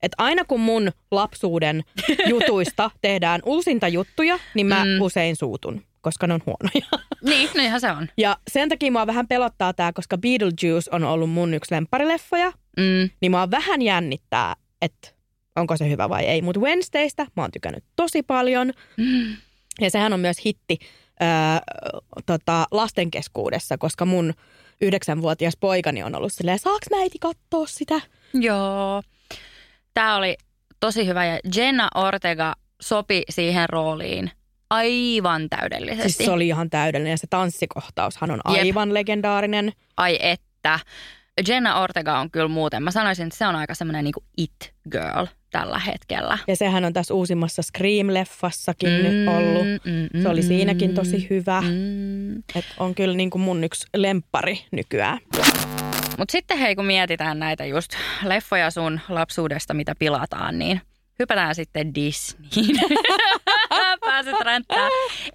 [0.02, 1.84] että aina kun mun lapsuuden
[2.28, 5.00] jutuista tehdään uusinta juttuja, niin mä Mm.
[5.00, 7.00] usein suutun, koska ne on huonoja.
[7.24, 8.08] Niin, no ihan se on.
[8.16, 13.10] Ja sen takia mua vähän pelottaa tämä, koska Beetlejuice on ollut mun yksi lempparileffoja, Mm.
[13.20, 15.08] niin mua vähän jännittää, että
[15.56, 16.42] onko se hyvä vai ei.
[16.42, 18.72] Mutta Wednesdaystä mä oon tykännyt tosi paljon.
[18.96, 19.36] Mm.
[19.80, 20.78] Ja sehän on myös hitti
[21.22, 21.28] öö,
[22.26, 24.34] tota, lasten keskuudessa, koska mun
[24.80, 28.00] yhdeksänvuotias poikani on ollut silleen, saaks mä äiti katsoa sitä?
[28.34, 29.02] Joo.
[29.94, 30.36] Tämä oli
[30.80, 34.30] tosi hyvä ja Jenna Ortega sopi siihen rooliin
[34.70, 36.12] aivan täydellisesti.
[36.12, 38.60] Siis se oli ihan täydellinen ja se tanssikohtaushan on Jep.
[38.60, 39.72] aivan legendaarinen.
[39.96, 40.78] Ai että.
[41.48, 45.26] Jenna Ortega on kyllä muuten, mä sanoisin, että se on aika semmoinen niinku it girl
[45.50, 46.38] tällä hetkellä.
[46.48, 49.66] Ja sehän on tässä uusimmassa Scream-leffassakin mm, nyt ollut.
[49.84, 51.60] mm, Se oli mm, siinäkin mm, tosi hyvä.
[51.60, 52.38] Mm.
[52.38, 55.18] Et on kyllä niin kuin mun yksi lemppari nykyään.
[56.18, 57.92] Mutta sitten hei, kun mietitään näitä just
[58.24, 60.80] leffoja sun lapsuudesta, mitä pilataan, niin
[61.18, 62.80] hypätään sitten Disneyin.
[64.00, 64.88] Pääset ränttää.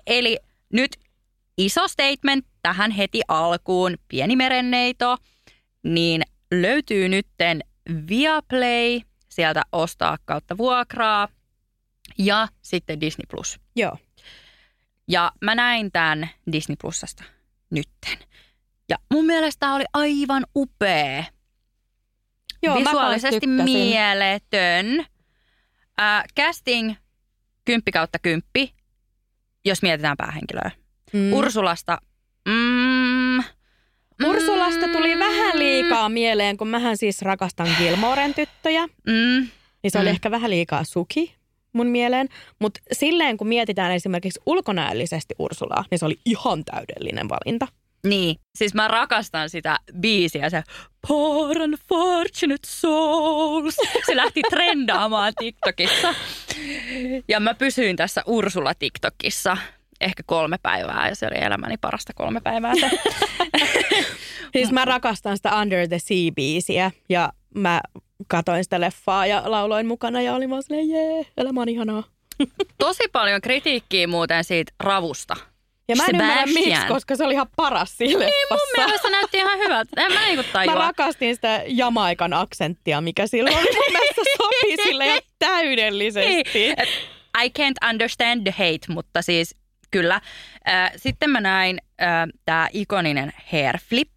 [0.07, 0.37] Eli
[0.73, 0.91] nyt
[1.57, 5.17] iso statement tähän heti alkuun, pieni merenneito,
[5.85, 6.21] niin
[6.51, 7.61] löytyy nytten
[8.09, 11.27] Viaplay, sieltä ostaa kautta vuokraa
[12.17, 13.59] ja sitten Disney Plus.
[13.75, 13.97] Joo.
[15.07, 17.23] Ja mä näin tämän Disney Plusasta
[17.69, 18.17] nytten.
[18.89, 21.23] Ja mun mielestä tää oli aivan upea.
[22.63, 25.05] Joo, Visuaalisesti mieletön.
[26.01, 26.95] Äh, casting
[27.65, 28.43] 10 kautta 10,
[29.65, 30.71] jos mietitään päähenkilöä.
[31.13, 31.33] Mm.
[31.33, 31.97] Ursulasta.
[32.47, 32.84] Mm,
[34.23, 38.87] Ursulasta tuli vähän liikaa mieleen, kun mähän siis rakastan Gilmoren tyttöjä.
[38.87, 39.47] Mm,
[39.83, 40.11] Niin se oli Mm.
[40.11, 41.35] ehkä vähän liikaa suki
[41.73, 42.29] mun mieleen.
[42.59, 47.67] Mutta silleen, kun mietitään esimerkiksi ulkonäöllisesti Ursulaa, niin se oli ihan täydellinen valinta.
[48.07, 50.63] niin, siis mä rakastan sitä biisiä, se
[51.07, 53.75] Poor unfortunate souls.
[54.05, 56.15] Se lähti trendaamaan TikTokissa.
[57.27, 59.57] Ja mä pysyin tässä Ursula TikTokissa
[60.01, 62.89] ehkä kolme päivää ja se oli elämäni parasta kolme päivää se.
[64.53, 67.81] Siis mä rakastan sitä Under the Sea-biisiä ja mä
[68.27, 72.03] katoin sitä leffaa ja lauloin mukana ja olin vaan silleen, jee, elämä on ihanaa.
[72.77, 75.35] Tosi paljon kritiikkiä muuten siitä ravusta.
[75.87, 78.55] Ja mä en ymmärrä miksi, koska se oli ihan paras siinä leffassa.
[78.77, 80.01] Mun mielestä näytti ihan hyvältä.
[80.05, 80.73] En mä niinku Mä tajua.
[80.75, 86.53] rakastin sitä Jamaikan aksenttia, mikä silloin oli mun mielestä sopi sille ihan täydellisesti.
[86.53, 86.75] Niin,
[87.43, 89.55] I can't understand the hate, mutta siis
[89.91, 90.21] kyllä.
[90.69, 91.79] Äh, Sitten mä näin
[92.45, 94.11] tämä ikoninen hair flip,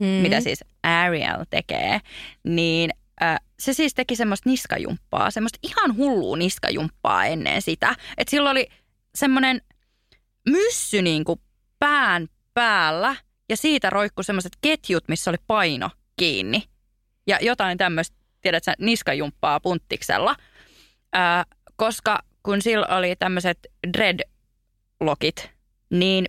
[0.00, 0.06] Mm.
[0.06, 2.00] mitä siis Ariel tekee,
[2.44, 2.90] niin
[3.22, 7.96] äh, se siis teki semmoista niskajumppaa, semmoista ihan hullua niskajumppaa ennen sitä.
[8.18, 8.66] Että sillä oli
[9.14, 9.60] semmoinen
[10.48, 11.40] myssy niin kuin
[11.78, 13.16] pään päällä
[13.48, 16.62] ja siitä roikku semmoiset ketjut, missä oli paino kiinni.
[17.26, 20.36] Ja jotain tämmöistä, tiedätkö, niskajumppaa punttiksella.
[21.12, 21.44] Ää,
[21.76, 23.58] koska kun sillä oli tämmöiset
[23.96, 25.50] dreadlockit,
[25.90, 26.26] niin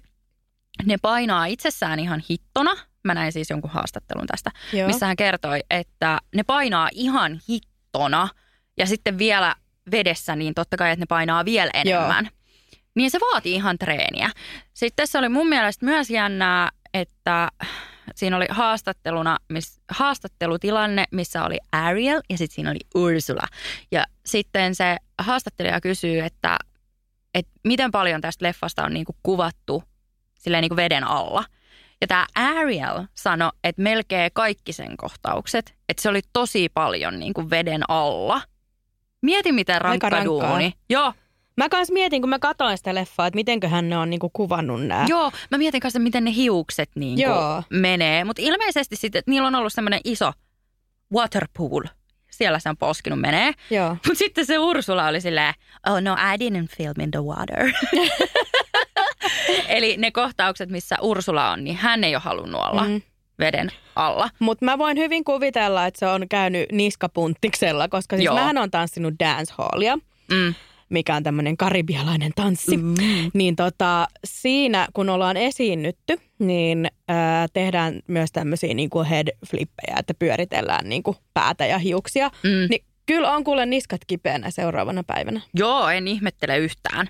[0.85, 2.71] ne painaa itsessään ihan hittona.
[3.03, 4.87] Mä näin siis jonkun haastattelun tästä, Joo.
[4.87, 8.27] missä hän kertoi, että ne painaa ihan hittona
[8.77, 9.55] ja sitten vielä
[9.91, 12.29] vedessä, niin totta kai, että ne painaa vielä enemmän.
[12.95, 14.29] Niin se vaatii ihan treeniä.
[14.73, 17.49] Sitten se oli mun mielestä myös jännää, että
[18.15, 23.47] siinä oli haastatteluna, miss, haastattelutilanne, missä oli Ariel ja sitten siinä oli Ursula.
[23.91, 26.57] Ja sitten se haastattelija kysyy, että,
[27.33, 29.83] että miten paljon tästä leffasta on niinku kuvattu
[30.45, 31.43] silleen niinku veden alla.
[32.01, 37.49] Ja tämä Ariel sanoi, että melkein kaikki sen kohtaukset, että se oli tosi paljon niinku
[37.49, 38.41] veden alla.
[39.21, 40.73] Mieti, miten rankka duuni.
[40.89, 41.13] Joo,
[41.57, 45.05] Mä kans mietin, kun mä katsoin sitä leffaa, että mitenköhän ne on niinku kuvannut nää.
[45.09, 47.63] Joo, mä mietin kanssa, miten ne hiukset niin Joo.
[47.69, 48.23] menee.
[48.23, 50.31] Mutta ilmeisesti sitten, että niillä on ollut semmoinen iso
[51.13, 51.83] waterpool.
[52.31, 53.51] Siellä se on poskinut menee.
[53.69, 53.89] Joo.
[53.89, 55.53] Mutta sitten se Ursula oli silleen,
[55.89, 57.71] oh no, I didn't film in the water.
[59.67, 63.01] Eli ne kohtaukset, missä Ursula on, niin hän ei ole halunnut olla Mm.
[63.39, 64.29] veden alla.
[64.39, 68.35] Mutta mä voin hyvin kuvitella, että se on käynyt niskapunttiksella, koska siis Joo.
[68.35, 69.97] mähän on tanssinut dancehallia,
[70.31, 70.53] Mm.
[70.89, 72.77] mikä on tämmöinen karibialainen tanssi.
[72.77, 72.93] Mm.
[73.33, 80.89] Niin tota, siinä, kun ollaan esiinnytty, niin ää, tehdään myös tämmöisiä niinku headflippejä, että pyöritellään
[80.89, 82.31] niinku päätä ja hiuksia.
[82.43, 82.67] Mm.
[82.69, 85.41] Niin kyllä on kuule niskat kipeänä seuraavana päivänä.
[85.53, 87.07] Joo, en ihmettele yhtään.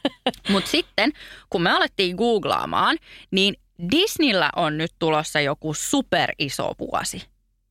[0.52, 1.12] Mutta sitten,
[1.50, 2.96] kun me alettiin googlaamaan,
[3.30, 3.54] niin
[3.90, 7.22] Disneyllä on nyt tulossa joku super iso vuosi.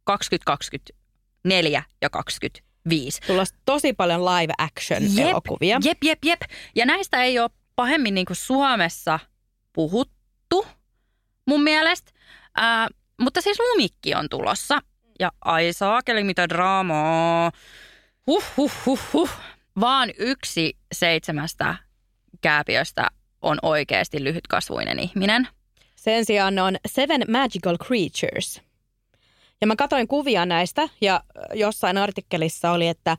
[0.04, 3.22] 2024 ja 2025.
[3.28, 5.80] Tulossa tosi paljon live action elokuvia.
[5.84, 6.42] Jep, jep, jep.
[6.76, 9.20] Ja näistä ei ole pahemmin niin kuin Suomessa
[9.74, 10.66] puhuttu
[11.48, 12.12] mun mielestä.
[12.56, 12.88] Ää,
[13.22, 14.80] mutta siis Lumikki on tulossa.
[15.19, 17.51] Ja ai saakeli mitä draamaa.
[18.27, 19.30] Huh, huh, huh, huh.
[19.80, 21.75] Vaan yksi seitsemästä
[22.41, 23.08] kääpiöstä
[23.41, 25.47] on oikeasti lyhytkasvuinen ihminen.
[25.95, 28.62] Sen sijaan on Seven Magical Creatures.
[29.62, 33.17] Ja mä katsoin kuvia näistä ja jossain artikkelissa oli, että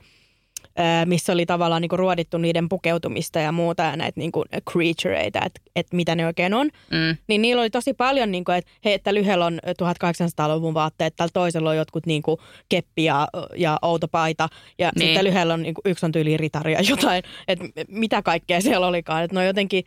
[1.05, 5.87] missä oli tavallaan niinku ruodittu niiden pukeutumista ja muuta ja näitä niinku creatureita, että et
[5.93, 6.69] mitä ne oikein on.
[6.91, 7.17] Mm.
[7.27, 11.69] Niin niillä oli tosi paljon, niinku, että hei, että lyhyellä on 1800-luvun vaatteet, tällä toisella
[11.69, 15.07] on jotkut niinku keppi ja, ja outo paita ja Niin.
[15.07, 19.23] sitten lyhyellä on niinku, yksi on tyyli ritari ja jotain, että mitä kaikkea siellä olikaan.
[19.23, 19.83] Että ne on jotenkin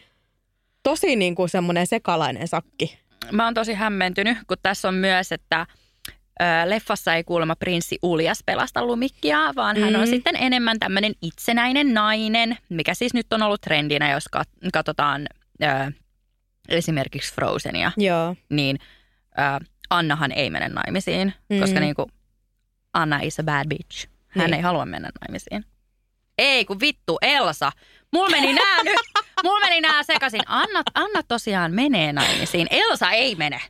[0.82, 2.98] tosi niinku semmoinen sekalainen sakki.
[3.32, 5.66] Mä oon tosi hämmentynyt, kun tässä on myös, että
[6.64, 10.10] leffassa ei kuulemma prinssi Uljas pelasta lumikkia, vaan hän on Mm.
[10.10, 15.26] sitten enemmän tämmöinen itsenäinen nainen, mikä siis nyt on ollut trendinä, jos kat- katsotaan
[15.62, 15.92] ö,
[16.68, 18.36] esimerkiksi Frozenia, Joo.
[18.50, 18.78] niin
[19.38, 21.60] ö, Annahan ei mene naimisiin, mm.
[21.60, 22.06] koska niin kuin
[22.92, 24.06] Anna is a bad bitch.
[24.28, 24.54] Hän Niin.
[24.54, 25.64] ei halua mennä naimisiin.
[26.38, 27.72] Ei kun vittu, Elsa.
[28.12, 28.94] Mulla meni nää nyt,
[29.44, 30.40] mulla meni nää sekaisin.
[30.46, 32.66] Anna, Anna tosiaan menee naimisiin.
[32.70, 33.60] Elsa ei mene,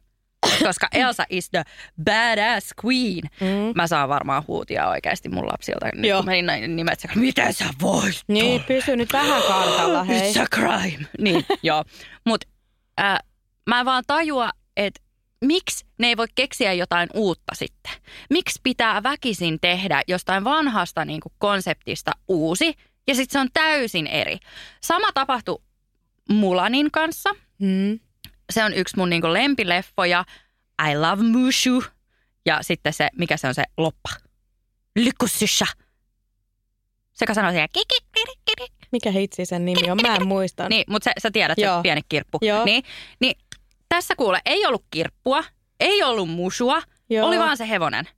[0.66, 1.64] koska Elsa is the
[2.04, 3.22] badass queen.
[3.40, 3.72] Mm.
[3.76, 6.18] Mä saan varmaan huutia oikeasti mun lapsilta, nyt Joo.
[6.18, 8.20] kun menin näin nimet sekä miten sä voit?
[8.28, 10.32] Niin, pysy nyt vähän kartalla, hei.
[10.32, 11.06] It's a crime.
[11.18, 11.84] Niin, joo.
[12.26, 12.48] Mutta
[13.00, 13.18] äh,
[13.66, 15.00] mä vaan tajua, että
[15.44, 17.92] miksi ne ei voi keksiä jotain uutta sitten?
[18.30, 22.74] Miksi pitää väkisin tehdä jostain vanhasta niin kuin konseptista uusi
[23.06, 24.38] ja sitten se on täysin eri?
[24.80, 25.62] Sama tapahtui
[26.28, 27.30] Mulanin kanssa.
[27.58, 28.00] Mm.
[28.50, 30.24] Se on yksi mun niin kuin lempileffoja.
[30.90, 31.84] I love Mushu.
[32.46, 34.10] Ja sitten se, mikä se on se loppa?
[34.96, 35.66] Lykussysha.
[37.12, 37.68] Sekä sanoo siellä.
[38.92, 39.98] Mikä hitsi sen nimi on?
[40.02, 40.68] Mä en muista.
[40.68, 41.82] Niin, mutta sä, sä tiedät, se Joo.
[41.82, 42.38] pieni kirppu.
[42.42, 42.64] Joo.
[42.64, 42.84] Niin,
[43.20, 43.38] niin
[43.88, 45.44] tässä kuule, ei ollut kirppua,
[45.80, 47.26] ei ollut musua, Joo.
[47.28, 48.08] oli vaan se hevonen.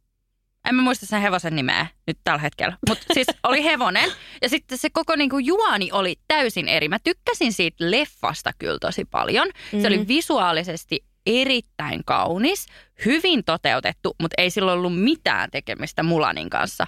[0.68, 2.77] En mä muista sen hevosen nimeä nyt tällä hetkellä.
[2.88, 4.11] Mutta siis oli hevonen.
[4.42, 6.88] Ja sitten se koko niinku juoni oli täysin eri.
[6.88, 9.48] Mä tykkäsin siitä leffasta kyllä tosi paljon.
[9.70, 9.87] Se Mhm.
[9.87, 12.66] oli visuaalisesti erittäin kaunis,
[13.04, 16.87] hyvin toteutettu, mutta ei sillä ollut mitään tekemistä Mulanin kanssa.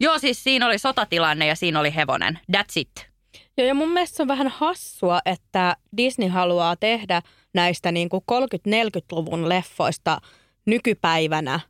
[0.00, 2.38] Joo, siis siinä oli sotatilanne ja siinä oli hevonen.
[2.56, 3.10] That's it.
[3.58, 7.22] Joo, ja mun mielestä se on vähän hassua, että Disney haluaa tehdä
[7.54, 10.18] näistä niin kuin 30-40-luvun leffoista
[10.66, 11.60] nykypäivänä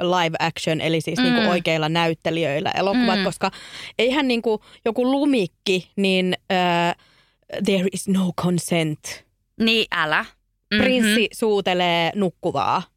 [0.00, 1.22] live action, eli siis mm.
[1.24, 3.24] niin kuin oikeilla näyttelijöillä elokuvat, Mm.
[3.24, 3.50] koska
[3.98, 7.04] eihän niin kuin joku lumikki, niin uh,
[7.64, 9.24] there is no consent.
[9.60, 10.24] Niin, älä.
[10.74, 10.82] Mhm.
[10.82, 12.82] Prinssi suutelee nukkuvaa.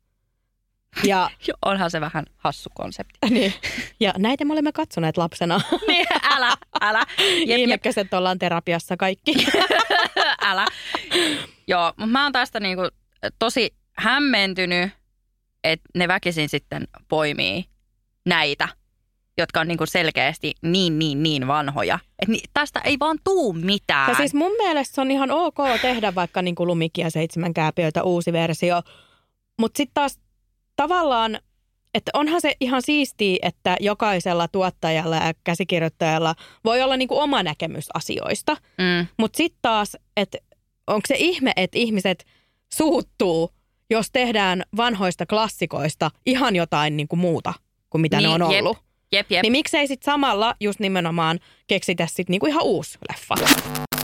[1.04, 1.30] Ja,
[1.66, 3.20] onhan se vähän hassu konsepti.
[3.30, 3.54] niin,
[4.00, 5.62] ja näitä me olemme katsoneet lapsena.
[5.88, 7.04] niin, älä, älä.
[7.20, 9.34] Jep, jep, Ihmeköset ollaan terapiassa kaikki.
[10.42, 10.66] älä.
[11.68, 12.82] Joo, mutta mä oon tästä niinku
[13.40, 14.92] tosi hämmentynyt,
[15.64, 17.66] että ne väkisin sitten poimii
[18.26, 18.68] näitä,
[19.38, 22.00] jotka on niinku selkeästi niin, niin, niin vanhoja.
[22.20, 24.10] Että ni, tästä ei vaan tuu mitään.
[24.10, 27.54] Ja siis mun mielestä se on ihan ok tehdä vaikka niin kuin Lumikki ja seitsemän
[27.54, 28.82] kääpiöitä uusi versio.
[29.60, 30.20] Mutta sitten taas
[30.76, 31.40] tavallaan,
[31.94, 36.36] että onhan se ihan siistiä, että jokaisella tuottajalla ja käsikirjoittajalla
[36.66, 38.58] voi olla niin kuin oma näkemys asioista.
[38.78, 40.38] Mm, Mutta sitten taas, että
[40.88, 42.26] onko se ihme, että ihmiset
[42.74, 43.50] suuttuu,
[43.90, 47.54] jos tehdään vanhoista klassikoista ihan jotain niin kuin muuta
[47.90, 48.62] kuin mitä ne Niin, on jep.
[48.66, 48.78] ollut.
[48.78, 49.30] Jep, jep.
[49.30, 53.36] Niin miksei sit samalla just nimenomaan keksitä sit niinku ihan uusi leffa?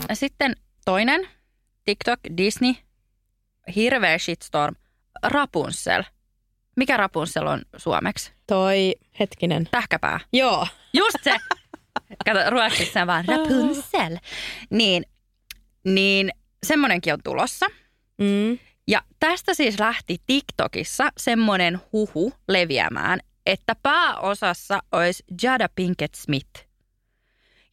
[0.09, 1.27] Ja Sitten toinen,
[1.83, 2.73] TikTok, Disney,
[3.75, 4.75] hirveä shitstorm,
[5.23, 6.03] Rapunzel.
[6.75, 8.31] Mikä Rapunzel on suomeksi?
[8.47, 9.67] Toi, hetkinen.
[9.71, 10.19] Tähkäpää.
[10.33, 10.67] Joo.
[10.93, 11.37] Just se.
[12.25, 14.17] Kato, ruotsissa on vaan Rapunzel.
[14.69, 15.05] Niin,
[15.85, 16.31] niin
[16.65, 17.65] semmonenkin on tulossa.
[18.17, 18.59] Mm.
[18.87, 26.67] Ja tästä siis lähti TikTokissa semmoinen huhu leviämään, että pääosassa olisi Jada Pinkett Smith.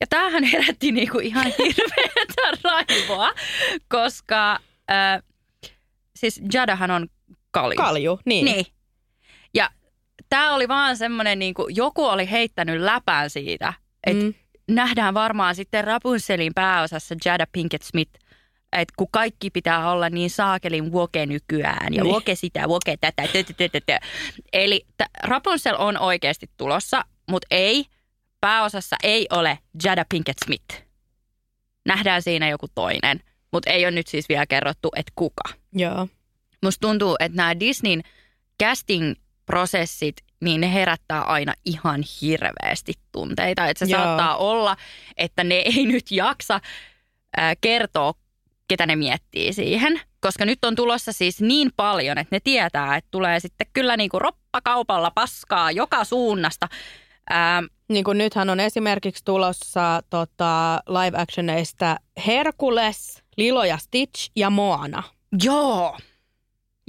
[0.00, 3.32] Ja tämähän herätti niinku ihan hirveätä raivoa,
[3.88, 4.58] koska
[4.90, 5.22] äh,
[6.16, 7.08] siis Jadahan on
[7.50, 7.76] kalju.
[7.76, 8.44] Kalju, niin.
[8.44, 8.66] Niin.
[9.54, 9.70] Ja
[10.28, 13.72] tämä oli vaan semmoinen, niin kuin, joku oli heittänyt läpään siitä,
[14.06, 14.34] että mm.
[14.68, 18.20] nähdään varmaan sitten Rapunzelin pääosassa Jada Pinkett Smith,
[18.72, 22.12] että kun kaikki pitää olla niin saakelin woke nykyään ja Niin.
[22.14, 23.98] woke sitä, woke tätä, tö, tö, tö, tö, tö.
[24.52, 27.84] Eli t- Rapunzel on oikeasti tulossa, mutta ei,
[28.40, 30.82] pääosassa ei ole Jada Pinkett Smith.
[31.86, 33.20] Nähdään siinä joku toinen,
[33.52, 35.42] mutta ei ole nyt siis vielä kerrottu, että kuka
[35.72, 36.08] Joo.
[36.62, 38.02] musta tuntuu, että nämä Disneyn
[38.62, 43.66] casting-prosessit, niin ne herättää aina ihan hirveästi tunteita.
[43.66, 44.02] Että se Joo.
[44.04, 44.76] saattaa olla,
[45.16, 46.60] että ne ei nyt jaksa
[47.60, 48.14] kertoa,
[48.70, 50.00] ketä ne miettii siihen.
[50.20, 54.10] Koska nyt on tulossa siis niin paljon, että ne tietää, että tulee sitten kyllä niin
[54.10, 56.68] kuin roppakaupalla paskaa joka suunnasta.
[57.30, 61.96] Ää, Niin kuin nythän on esimerkiksi tulossa tota, live actioneista
[62.26, 65.02] Herkules, Lilo ja Stitch ja Moana.
[65.44, 65.98] Joo.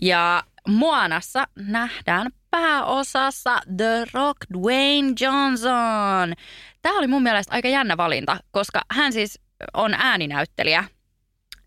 [0.02, 6.34] Ja Moanassa nähdään pääosassa The Rock Dwayne Johnson.
[6.82, 9.40] Tämä oli mun mielestä aika jännä valinta, koska hän siis
[9.74, 10.84] on ääninäyttelijä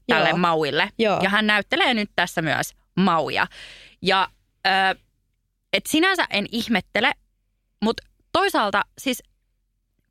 [0.07, 0.39] tälle Joo.
[0.39, 0.89] Mauille.
[0.99, 1.21] Joo.
[1.23, 3.47] Ja hän näyttelee nyt tässä myös Mauja.
[4.03, 4.29] Ja
[4.67, 4.97] äh,
[5.73, 7.13] et sinänsä en ihmettele,
[7.83, 8.03] mutta
[8.33, 9.23] toisaalta siis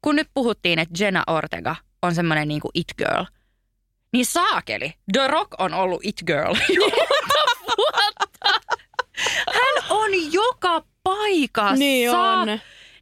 [0.02, 3.26] kun nyt puhuttiin, että Jenna Ortega on semmoinen niinku it girl,
[4.14, 6.56] niin saakeli, The Rock on ollut it girl
[7.78, 8.50] vuotta.
[9.48, 11.76] Hän on joka paikassa.
[11.76, 12.48] Niin on.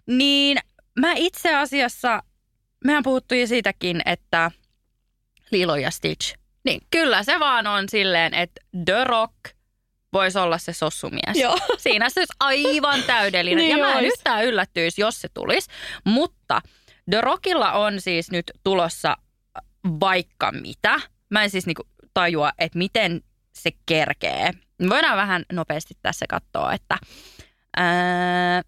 [0.08, 0.58] Niin
[1.00, 2.24] mä itse asiassa,
[2.86, 4.52] mehän puhuttiin siitäkin, että
[5.52, 6.41] Lilo ja Stitch.
[6.66, 9.36] Niin kyllä se vaan on silleen, että The Rock
[10.14, 11.36] voisi olla se sossumies.
[11.38, 11.58] Joo.
[11.78, 13.58] Siinä se olisi aivan täydellinen.
[13.58, 15.70] Niin ja mä en yhtään yllättyisi, jos se tulisi.
[16.06, 16.62] Mutta
[17.10, 19.18] The Rockilla on siis nyt tulossa
[20.00, 21.00] vaikka mitä.
[21.30, 21.84] Mä en siis niinku
[22.14, 23.22] tajua, että miten
[23.54, 24.52] se kerkee.
[24.90, 26.98] Voidaan vähän nopeasti tässä katsoa, että
[27.78, 28.62] ää,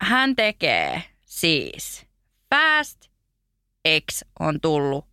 [0.00, 2.06] hän tekee siis
[2.54, 3.04] Fast
[4.10, 5.04] X on tullut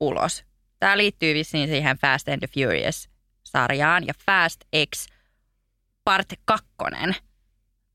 [0.00, 0.44] ulos.
[0.78, 4.60] Tämä liittyy vissiin siihen Fast and the Furious-sarjaan ja Fast
[4.94, 5.06] X
[6.04, 6.66] Part 2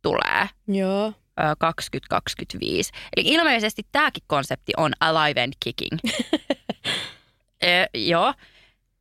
[0.01, 1.07] tulee Joo.
[1.07, 1.13] ö,
[1.59, 2.91] 2025.
[3.17, 5.99] Eli ilmeisesti tämäkin konsepti on alive and kicking.
[7.61, 8.33] e, joo.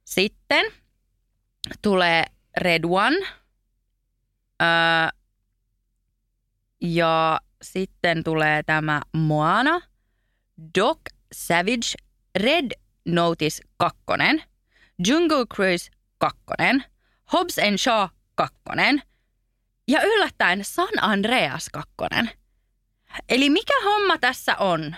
[0.04, 0.72] Sitten
[1.82, 2.24] tulee
[2.56, 3.16] Red One.
[4.62, 4.64] Ö,
[6.80, 9.80] ja sitten tulee tämä Moana,
[10.78, 10.98] Doc
[11.32, 11.94] Savage,
[12.38, 13.98] Red Notice 2,
[15.06, 16.36] Jungle Cruise 2,
[17.32, 18.54] Hobbs and Shaw 2
[19.88, 21.92] ja yllättäen San Andreas 2.
[23.28, 24.96] Eli mikä homma tässä on?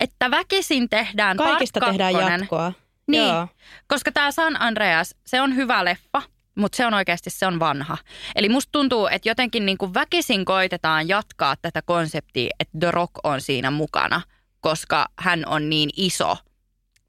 [0.00, 2.72] Että väkisin tehdään Kaikista part tehdään jatkoa.
[3.06, 3.48] Niin, Joo.
[3.86, 6.22] koska tämä San Andreas, se on hyvä leffa,
[6.54, 7.98] mutta se on oikeasti, se on vanha.
[8.34, 13.12] Eli musta tuntuu, että jotenkin niin kuin väkisin koitetaan jatkaa tätä konseptia, että The Rock
[13.22, 14.20] on siinä mukana,
[14.60, 16.36] koska hän on niin iso.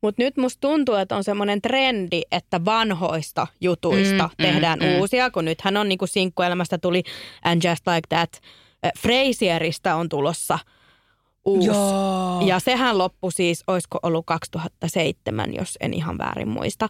[0.01, 4.99] Mutta nyt musta tuntuu, että on semmoinen trendi, että vanhoista jutuista Mm, mm, tehdään mm,
[4.99, 7.03] uusia, kun nythän on niinku sinkkuelämästä tuli
[7.43, 8.33] And Just Like That.
[8.85, 10.59] Äh, Frasierista on tulossa
[11.45, 11.67] uusi.
[11.67, 12.41] Joo.
[12.45, 16.89] Ja sehän loppui siis, olisiko ollut 2007, jos en ihan väärin muista.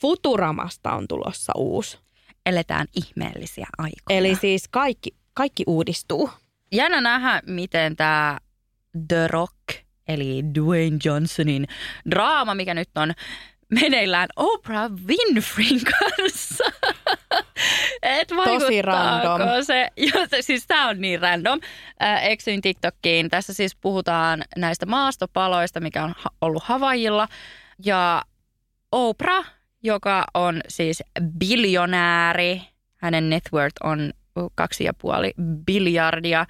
[0.00, 1.98] Futuramasta on tulossa uusi.
[2.46, 4.18] Eletään ihmeellisiä aikoja.
[4.18, 6.30] Eli siis kaikki, kaikki uudistuu.
[6.72, 8.38] Jännä nähdä, miten tämä
[9.08, 11.66] The Rock, eli Dwayne Johnsonin
[12.10, 13.12] draama, mikä nyt on
[13.80, 16.64] meneillään Oprah Winfreyn kanssa.
[18.02, 19.40] Et Tosi random.
[19.62, 21.60] Se, jo, se, siis tämä on niin random.
[22.02, 23.28] Äh, eksyin TikTokkiin.
[23.28, 27.28] Tässä siis puhutaan näistä maastopaloista, mikä on ha- ollut Havajilla.
[27.84, 28.22] Ja
[28.92, 31.02] Oprah, joka on siis
[31.38, 32.62] biljonääri,
[32.96, 34.12] hänen net worth on
[34.54, 35.32] kaksi ja puoli
[35.66, 36.46] biljardia.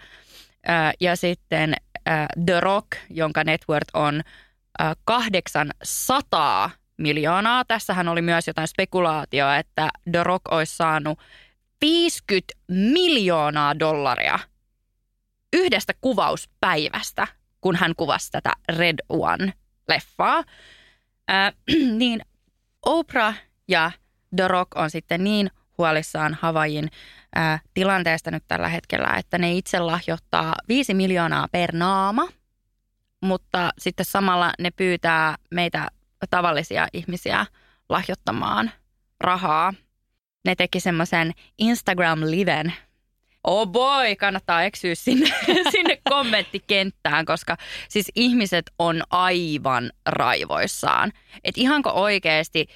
[0.69, 1.75] Äh, ja sitten
[2.09, 4.23] äh, The Rock, jonka net worth on
[4.83, 7.65] äh, 800 miljoonaa.
[7.65, 11.19] Tässähän oli myös jotain spekulaatioa, että The Rock olisi saanut
[11.81, 14.39] 50 miljoonaa dollaria
[15.53, 17.27] yhdestä kuvauspäivästä,
[17.61, 20.45] kun hän kuvasi tätä Red One-leffaa,
[21.29, 21.53] ää,
[21.99, 22.23] niin
[22.87, 23.91] Oprah ja
[24.37, 26.91] The Rock on sitten niin huolissaan Havajin
[27.35, 32.29] ää, tilanteesta nyt tällä hetkellä, että ne itse lahjoittaa 5 miljoonaa per naama,
[33.21, 35.89] mutta sitten samalla ne pyytää meitä
[36.31, 37.47] tavallisia ihmisiä
[37.89, 38.71] lahjoittamaan
[39.21, 39.75] rahaa.
[40.45, 42.73] Ne teki semmoisen Instagram-liven.
[43.45, 45.31] Oh boy, kannattaa eksyä sinne,
[45.73, 47.57] sinne kommenttikenttään, koska
[47.89, 51.13] siis ihmiset on aivan raivoissaan.
[51.45, 52.67] Et ihanko oikeasti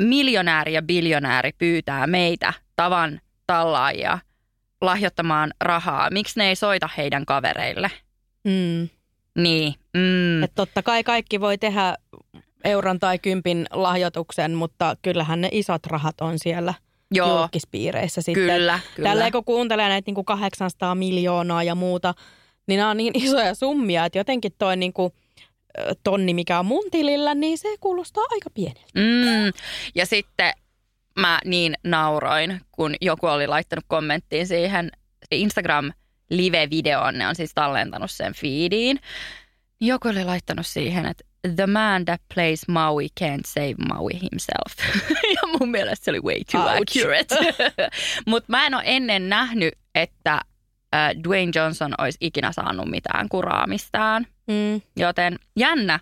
[0.00, 4.18] miljonääri ja biljonääri pyytää meitä tavan tallaajia
[4.80, 6.10] lahjoittamaan rahaa.
[6.10, 7.90] Miksi ne ei soita heidän kavereille?
[8.44, 8.88] Mm.
[9.38, 9.74] Niin.
[9.94, 10.42] Mm.
[10.42, 11.96] Et totta kai kaikki voi tehdä
[12.64, 16.74] euron tai kympin lahjoituksen, mutta kyllähän ne isot rahat on siellä
[17.10, 17.38] Joo.
[17.40, 18.46] julkispiireissä sitten.
[18.46, 19.08] Kyllä, kyllä.
[19.08, 22.14] Tälleen kun kuuntelee näitä niin kuin 800 miljoonaa ja muuta,
[22.66, 25.12] niin nämä on niin isoja summia, että jotenkin toi niin kuin
[26.02, 28.92] tonni, mikä on mun tilillä, niin se kuulostaa aika pieneltä.
[28.94, 29.52] Mm.
[29.94, 30.52] Ja sitten
[31.20, 34.90] mä niin nauroin, kun joku oli laittanut kommenttiin siihen
[35.30, 35.92] Instagram
[36.30, 39.00] live-videoon, ne on siis tallentanut sen feediin.
[39.80, 41.24] Joku oli laittanut siihen, että
[41.56, 44.96] the man that plays Maui can't save Maui himself.
[45.36, 46.80] ja mun mielestä se oli way too Ouch.
[46.80, 47.36] accurate.
[48.26, 50.40] Mutta mä en ole ennen nähnyt, että
[51.24, 54.26] Dwayne Johnson olisi ikinä saanut mitään kuraamistaan.
[54.46, 54.80] Mm.
[54.96, 56.00] Joten jännä,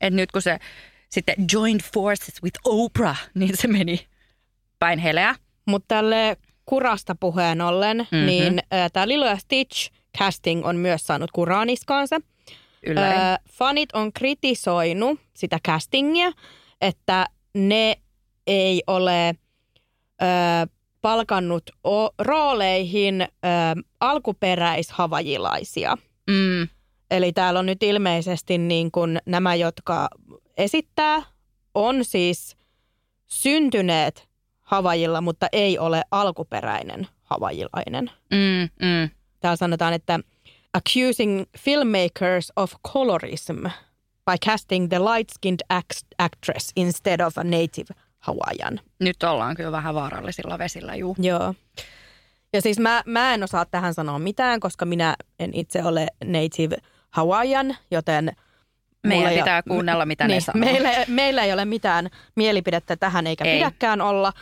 [0.00, 0.58] että nyt kun se
[1.08, 4.06] sitten joined forces with Oprah, niin se meni
[4.84, 5.34] päin heleä.
[5.66, 8.06] Mutta tälle kurasta puheen ollen, Mhm.
[8.10, 8.26] mm-hmm.
[8.26, 12.16] niin äh, tämä Lilo ja Stitch casting on myös saanut kuraa niskaansa.
[12.86, 13.18] Ylläri.
[13.18, 13.20] Ö,
[13.50, 16.32] fanit on kritisoinut sitä castingia,
[16.80, 17.96] että ne
[18.46, 19.34] ei ole ö,
[21.00, 23.26] palkannut o- rooleihin ö,
[24.00, 25.96] alkuperäishavajilaisia.
[26.30, 26.68] Mm,
[27.10, 30.08] Eli täällä on nyt ilmeisesti niin kuin nämä, jotka
[30.56, 31.22] esittää,
[31.74, 32.56] on siis
[33.26, 34.28] syntyneet
[34.74, 38.10] Havajilla, mutta ei ole alkuperäinen havajilainen.
[38.30, 39.10] mm, mm.
[39.40, 40.20] Täällä sanotaan, että
[40.74, 43.56] accusing filmmakers of colorism
[44.30, 48.80] by casting the light-skinned act- actress instead of a native Hawaiian.
[49.00, 51.16] Nyt ollaan kyllä vähän vaarallisilla vesillä, juu.
[51.18, 51.54] Joo.
[52.52, 56.76] Ja siis mä, mä en osaa tähän sanoa mitään, koska minä en itse ole native
[57.10, 58.32] Hawaiian, joten...
[59.06, 60.60] Meidän ei pitää ole- kuunnella, mitä ne niin, sanoo.
[60.60, 63.50] Meillä, meillä ei ole mitään mielipidettä tähän eikä Ei.
[63.50, 63.58] ei.
[63.58, 64.32] pidäkään olla,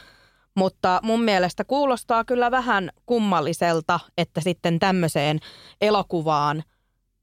[0.56, 5.38] mutta mun mielestä kuulostaa kyllä vähän kummalliselta, että sitten tämmöiseen
[5.80, 6.62] elokuvaan,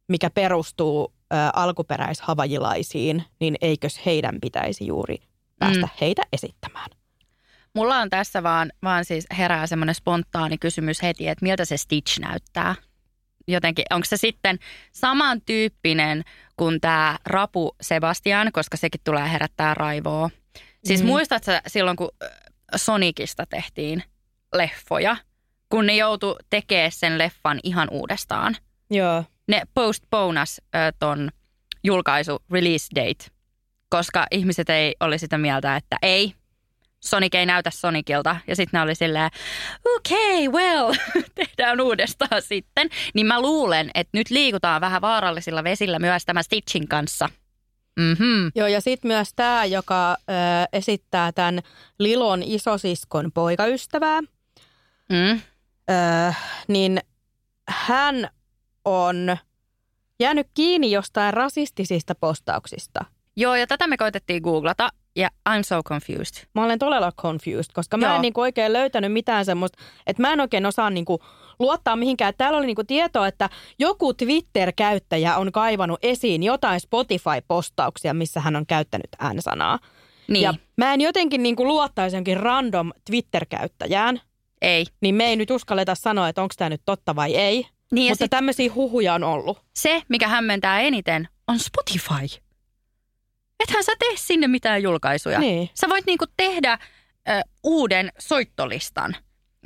[0.08, 5.18] mikä perustuu ö, alkuperäishavajilaisiin, niin eikös heidän pitäisi juuri
[5.60, 5.92] päästä Mm.
[6.02, 6.90] heitä esittämään?
[7.76, 12.20] Mulla on tässä vaan, vaan siis herää semmoinen spontaani kysymys heti, että miltä se Stitch
[12.20, 12.76] näyttää.
[13.48, 14.60] Jotenkin, onko se sitten
[14.92, 16.24] samantyyppinen
[16.58, 20.30] kuin tämä Rapu Sebastian, koska sekin tulee herättää raivoa.
[20.84, 21.08] Siis mm.
[21.08, 22.10] Muistatko silloin, kun
[22.76, 24.04] Sonicista tehtiin
[24.54, 25.18] leffoja,
[25.70, 28.56] kun ne joutu tekemään sen leffan ihan uudestaan.
[28.90, 29.24] Joo.
[29.48, 31.30] Ne postponas ö, ton
[31.84, 33.26] julkaisu release date,
[33.90, 36.34] koska ihmiset ei oli sitä mieltä, että ei,
[37.00, 38.36] Sonic ei näytä Sonicilta.
[38.48, 39.30] Ja sitten ne oli silleen,
[39.96, 40.94] okei, okay, well,
[41.36, 42.90] tehdään uudestaan sitten.
[43.14, 47.30] Niin mä luulen, että nyt liikutaan vähän vaarallisilla vesillä myös tämän Stitchin kanssa.
[48.00, 48.48] Mhm.
[48.56, 50.16] Joo, ja sitten myös tämä, joka ö,
[50.74, 51.60] esittää tämän
[52.00, 54.20] Lilon isosiskon poikaystävää,
[55.10, 55.42] Mm.
[55.90, 56.34] ö,
[56.68, 57.00] niin
[57.70, 58.30] hän
[58.86, 59.38] on
[60.20, 63.06] jäänyt kiinni jostain rasistisista postauksista.
[63.36, 66.46] Joo, ja tätä me koitettiin googlata, ja I'm so confused.
[66.56, 68.16] Mä olen todella confused, koska mä Joo.
[68.16, 71.20] en niinku oikein löytänyt mitään semmoista, että mä en oikein osaa niinku
[71.60, 72.34] luottaa mihinkään.
[72.38, 73.50] Täällä oli niinku tietoa, että
[73.80, 79.80] joku Twitter-käyttäjä on kaivannut esiin jotain Spotify-postauksia, missä hän on käyttänyt N-sanaa.
[80.28, 84.22] Niin, Ja mä en jotenkin niinku luottaisi jonkin random Twitter-käyttäjään,
[84.62, 84.86] ei.
[85.02, 87.66] niin me ei nyt uskalleta sanoa, että onko tämä nyt totta vai ei.
[87.92, 89.62] Niin Mutta sit tämmöisiä huhuja on ollut.
[89.76, 92.42] se, mikä hämmentää eniten, on Spotify.
[93.60, 95.40] Ethän sä tee sinne mitään julkaisuja.
[95.40, 95.70] Niin.
[95.74, 96.74] Sä voit niinku tehdä
[97.30, 99.16] ö, uuden soittolistan.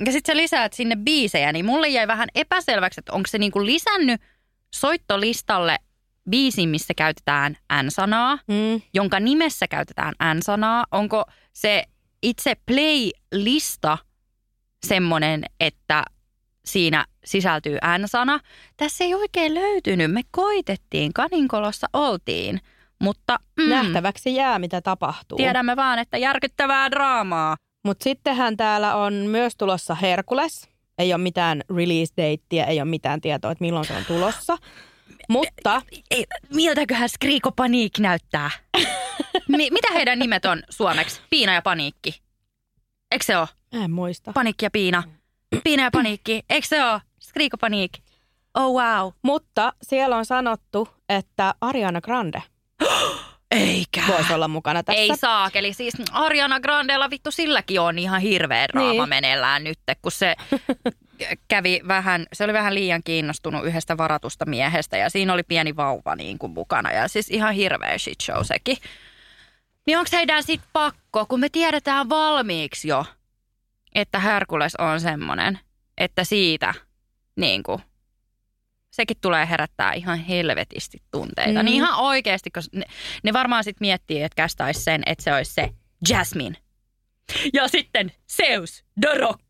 [0.06, 3.64] Ja sit sä lisäät sinne biisejä, niin mulle jäi vähän epäselväksi, että onko se niinku
[3.66, 4.20] lisännyt
[4.74, 5.76] soittolistalle
[6.30, 8.82] biisin, missä käytetään N-sanaa, Mm.
[8.94, 10.84] jonka nimessä käytetään N-sanaa.
[10.90, 11.84] Onko se
[12.22, 13.98] itse playlista
[14.86, 16.04] semmoinen, että
[16.64, 18.40] siinä sisältyy N-sana?
[18.76, 20.12] Tässä ei oikein löytynyt.
[20.12, 22.60] Me koitettiin, Kaninkolossa oltiin,
[23.00, 25.36] mutta mm, Nähtäväksi jää, mitä tapahtuu.
[25.36, 27.56] tiedämme vaan, että järkyttävää draamaa.
[27.84, 30.68] Mutta sittenhän täällä on myös tulossa Herkules,
[30.98, 34.56] Ei ole mitään release datea, ei ole mitään tietoa, että milloin se on tulossa.
[35.28, 36.24] Mutta Ei,
[36.54, 38.50] miltäköhän Skriko Paniik näyttää?
[39.48, 41.20] Mi- mitä heidän nimet on suomeksi?
[41.30, 42.20] Piina ja Paniikki.
[43.12, 43.48] Eikö se ole?
[43.72, 44.32] en muista.
[44.32, 45.02] Paniikki ja Piina.
[45.64, 46.42] Piina ja Paniikki.
[46.50, 47.00] Eikö se ole?
[47.20, 47.92] Skriko Paniik.
[48.54, 49.12] Oh wow.
[49.22, 52.42] Mutta siellä on sanottu, että Ariana Grande
[53.54, 54.02] Eikä.
[54.08, 55.00] voisi olla mukana tässä.
[55.00, 55.72] Ei saakeli.
[55.72, 59.08] Siis Ariana Grandella vittu silläkin on ihan hirveä draama Niin.
[59.08, 60.34] meneillään nyt, kun se
[61.48, 66.16] kävi vähän, se oli vähän liian kiinnostunut yhdestä varatusta miehestä ja siinä oli pieni vauva
[66.16, 68.76] niin kuin mukana ja siis ihan hirveä shit show sekin.
[69.86, 73.04] Niin onko heidän sit pakko, kun me tiedetään valmiiksi jo,
[73.94, 75.58] että Herkules on semmonen,
[75.98, 76.74] että siitä
[77.36, 77.82] niin kuin,
[78.94, 81.60] sekin tulee herättää ihan helvetisti tunteita.
[81.60, 81.64] Mm.
[81.64, 82.84] Niin ihan oikeasti, koska ne,
[83.22, 85.70] ne varmaan sitten miettii, että kästäisi sen, että se olisi se
[86.08, 86.56] Jasmine.
[87.52, 89.40] Ja sitten Zeus, The Rock.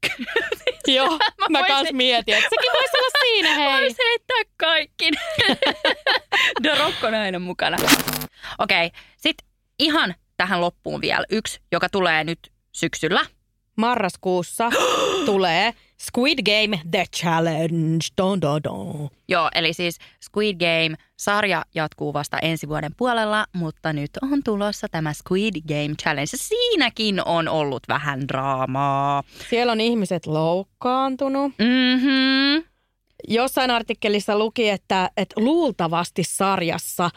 [0.96, 3.80] Joo, Mä mä kans mietin, että sekin voisi olla siinä, hei.
[3.80, 5.10] Voisi heittää kaikki.
[6.62, 7.76] The Rock on aina mukana.
[8.58, 13.26] Okei, okay, sitten ihan tähän loppuun vielä yksi, joka tulee nyt syksyllä.
[13.76, 14.70] Marraskuussa
[15.26, 15.74] tulee
[16.06, 18.06] Squid Game The Challenge.
[18.16, 19.10] Don, don, don.
[19.28, 25.12] Joo, eli siis Squid Game-sarja jatkuu vasta ensi vuoden puolella, mutta nyt on tulossa tämä
[25.12, 26.30] Squid Game Challenge.
[26.34, 29.22] Siinäkin on ollut vähän draamaa.
[29.50, 31.52] Siellä on ihmiset loukkaantunut.
[31.58, 32.64] Mhm.
[33.28, 37.10] Jossain artikkelissa luki, että, että luultavasti sarjassa,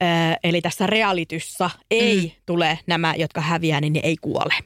[0.00, 2.30] ää, eli tässä realityssä, ei mm.
[2.46, 4.54] tule nämä, jotka häviää, niin ne ei kuole.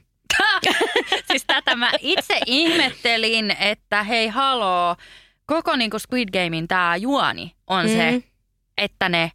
[1.31, 4.95] siis tätä mä itse ihmettelin, että hei haloo,
[5.45, 7.91] koko niinku Squid Gamein tämä juoni on mm.
[7.91, 8.23] se,
[8.77, 9.31] että ne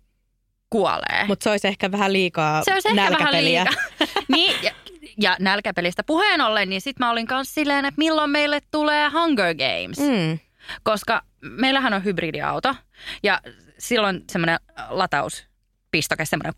[0.70, 1.24] kuolee.
[1.26, 3.64] Mutta se olisi ehkä vähän liikaa se olisi ehkä vähän nälkäpeliä.
[3.64, 3.84] liikaa.
[4.34, 4.72] niin, ja,
[5.20, 9.54] ja nälkäpelistä puheen ollen, niin sitten mä olin kanssa silleen, että milloin meille tulee Hunger
[9.54, 9.98] Games.
[9.98, 10.38] Mm.
[10.82, 12.74] Koska meillähän on hybridiauto
[13.22, 13.40] ja
[13.78, 15.46] silloin semmoinen lataus
[15.94, 16.54] pistoke, semmoinen,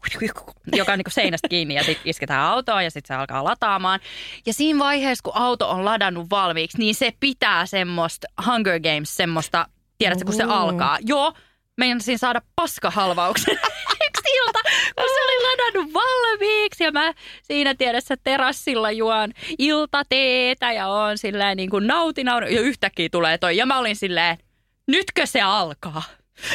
[0.77, 4.01] joka on niin seinästä kiinni ja sitten isketään autoon ja sitten se alkaa lataamaan.
[4.47, 9.67] Ja siinä vaiheessa, kun auto on ladannut valmiiksi, niin se pitää semmoista Hunger Games, semmoista,
[9.99, 10.99] tiedätkö, kun se alkaa.
[11.01, 11.33] Joo,
[11.77, 13.55] meinasin saada paskahalvauksen
[14.09, 14.59] yksi ilta,
[14.97, 16.85] kun se oli ladannut valmiiksi.
[16.85, 17.13] Ja mä
[17.43, 22.55] siinä tiedessä terassilla juon iltateetä ja on silleen niin kuin nautin, nautin.
[22.55, 23.57] Ja yhtäkkiä tulee toi.
[23.57, 24.39] Ja mä olin silleen,
[24.87, 26.03] nytkö se alkaa?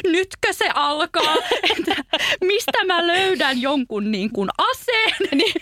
[0.04, 1.36] Nytkö se alkaa?
[1.78, 1.96] Että
[2.94, 5.16] mä löydän jonkun niin kuin aseen?
[5.38, 5.54] Niin,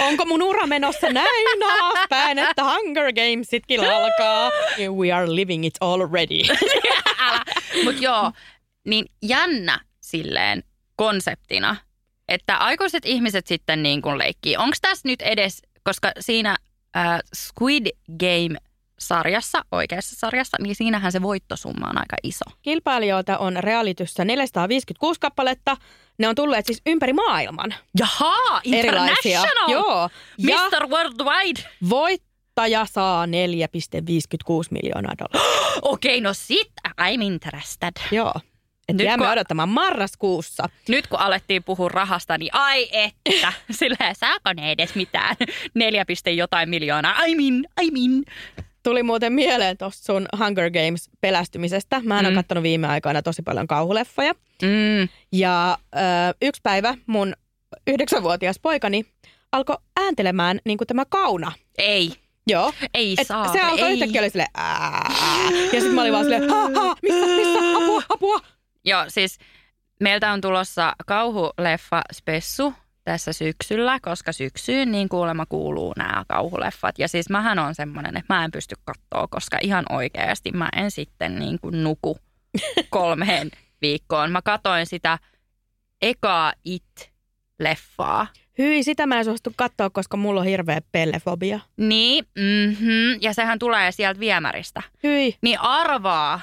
[0.00, 4.50] onko mun ura menossa näin alaspäin, että Hunger Gamesitkin alkaa?
[4.96, 6.40] We are living it already.
[7.18, 7.44] Älä.
[7.84, 8.32] Mut joo,
[8.86, 10.62] niin jännä silleen
[10.96, 11.76] konseptina,
[12.28, 14.56] että aikuiset ihmiset sitten niin kuin leikkii.
[14.56, 16.56] Onko tässä nyt edes, koska siinä
[16.96, 17.86] äh, Squid
[18.98, 22.44] Game-sarjassa, oikeassa sarjassa, niin siinähän se voittosumma on aika iso.
[22.62, 25.76] Kilpailijoita on realityssä 456 kappaletta.
[26.18, 27.74] Ne on tulleet siis ympäri maailman.
[27.98, 29.68] Jaha, international!
[29.70, 30.10] Joo.
[30.38, 30.86] Ja Mr.
[30.86, 31.60] Worldwide!
[31.90, 33.30] voittaja saa 4,56
[34.70, 35.80] miljoonaa dollaria.
[35.82, 37.92] Okei, no sit I'm interested.
[38.10, 38.32] Joo.
[38.88, 40.68] Et Nyt jäämme kun- odottamaan marraskuussa.
[40.88, 45.36] Nyt kun alettiin puhua rahasta, niin ai että, sillä saako ne edes mitään?
[45.74, 47.24] Neljä piste jotain miljoonaa.
[47.24, 48.24] I mean, I mean.
[48.88, 52.00] Tuli muuten mieleen tuosta sun Hunger Games pelästymisestä.
[52.04, 52.24] Mä mm.
[52.24, 54.32] Oon kattonut viime aikoina tosi paljon kauhuleffoja.
[54.62, 55.08] Mm.
[55.32, 55.98] Ja ö,
[56.42, 57.32] yksi päivä mun
[57.86, 59.04] yhdeksänvuotias poikani
[59.52, 61.52] alkoi ääntelemään niin kuin tämä kauna.
[61.78, 62.12] Ei,
[62.46, 62.72] Joo.
[62.94, 63.52] ei Et saa.
[63.52, 64.48] se alkoi yhtäkkiä oli silleen.
[65.72, 68.40] Ja sitten mä olin vaan silleen, ha, ha, missä, missä, apua, apua.
[68.84, 69.38] Joo, siis
[70.00, 72.74] meiltä on tulossa kauhuleffa spessu
[73.08, 76.98] tässä syksyllä, koska syksyyn niin kuulemma kuuluu nämä kauhuleffat.
[76.98, 80.90] Ja siis mähän on semmoinen, että mä en pysty katsoa, koska ihan oikeasti mä en
[80.90, 82.18] sitten niin kuin nuku
[82.90, 83.50] kolmeen
[83.82, 84.30] viikkoon.
[84.30, 85.18] Mä katoin sitä
[86.02, 88.26] ekaa It-leffaa.
[88.58, 91.60] Hyi, sitä mä en suostu katsoa, koska mulla on hirveä pellefobia.
[91.76, 94.82] Niin, mm-hmm, ja sehän tulee sieltä viemäristä.
[95.02, 95.36] Hyi.
[95.42, 96.40] Niin arvaa,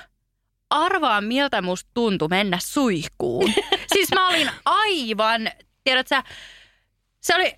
[0.69, 3.53] arvaa miltä musta tuntui mennä suihkuun.
[3.93, 5.51] siis mä olin aivan,
[5.85, 6.21] tiedätkö,
[7.21, 7.53] se oli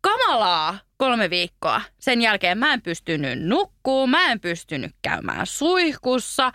[0.00, 1.80] kamalaa kolme viikkoa.
[1.98, 6.52] Sen jälkeen mä en pystynyt nukkuu, mä en pystynyt käymään suihkussa.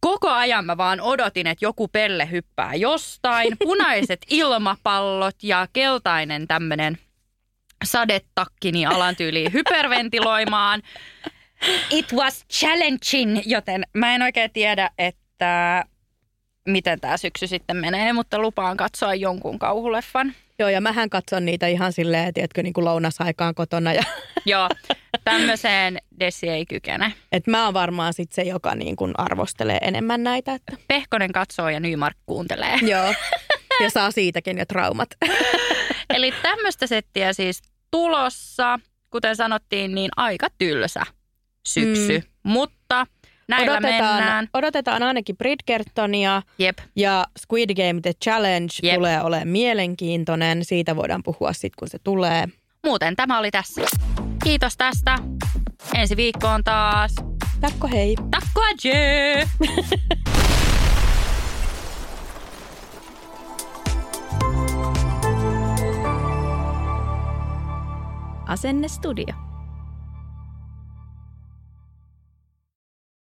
[0.00, 3.56] Koko ajan mä vaan odotin, että joku pelle hyppää jostain.
[3.64, 6.98] Punaiset ilmapallot ja keltainen tämmönen
[7.84, 10.82] sadetakki, niin alan tyyliin hyperventiloimaan.
[11.90, 15.84] It was challenging, joten mä en oikein tiedä, että
[16.66, 20.34] miten tämä syksy sitten menee, mutta lupaan katsoa jonkun kauhuleffan.
[20.58, 23.92] Joo, ja mähän katson niitä ihan silleen, tiedätkö, niin kuin lounasaikaan kotona.
[23.92, 24.02] Ja,
[24.46, 24.68] Joo,
[25.24, 27.12] tämmöiseen Desi ei kykene.
[27.32, 30.54] et mä oon varmaan sit se, joka niin kuin arvostelee enemmän näitä.
[30.54, 30.72] Että.
[30.88, 32.78] Pehkonen katsoo ja Nymark kuuntelee.
[32.82, 33.14] Joo,
[33.82, 35.08] ja saa siitäkin jo traumat.
[36.14, 38.78] Eli tämmöistä settiä siis tulossa,
[39.10, 41.02] kuten sanottiin, niin aika tylsä
[41.66, 42.18] syksy.
[42.18, 42.50] Mm.
[42.52, 43.06] Mutta
[43.48, 44.48] näillä odotetaan, mennään.
[44.54, 46.78] odotetaan ainakin Bridgertonia Jep.
[46.96, 48.94] ja Squid Game The Challenge Jep.
[48.94, 50.64] tulee olemaan mielenkiintoinen.
[50.64, 52.48] Siitä voidaan puhua sitten, kun se tulee.
[52.84, 53.80] Muuten tämä oli tässä.
[54.44, 55.18] Kiitos tästä.
[55.94, 57.14] Ensi viikkoon taas.
[57.60, 58.16] Takko hei!
[58.30, 59.46] Takko adjö!
[68.46, 69.45] Asenne Studio.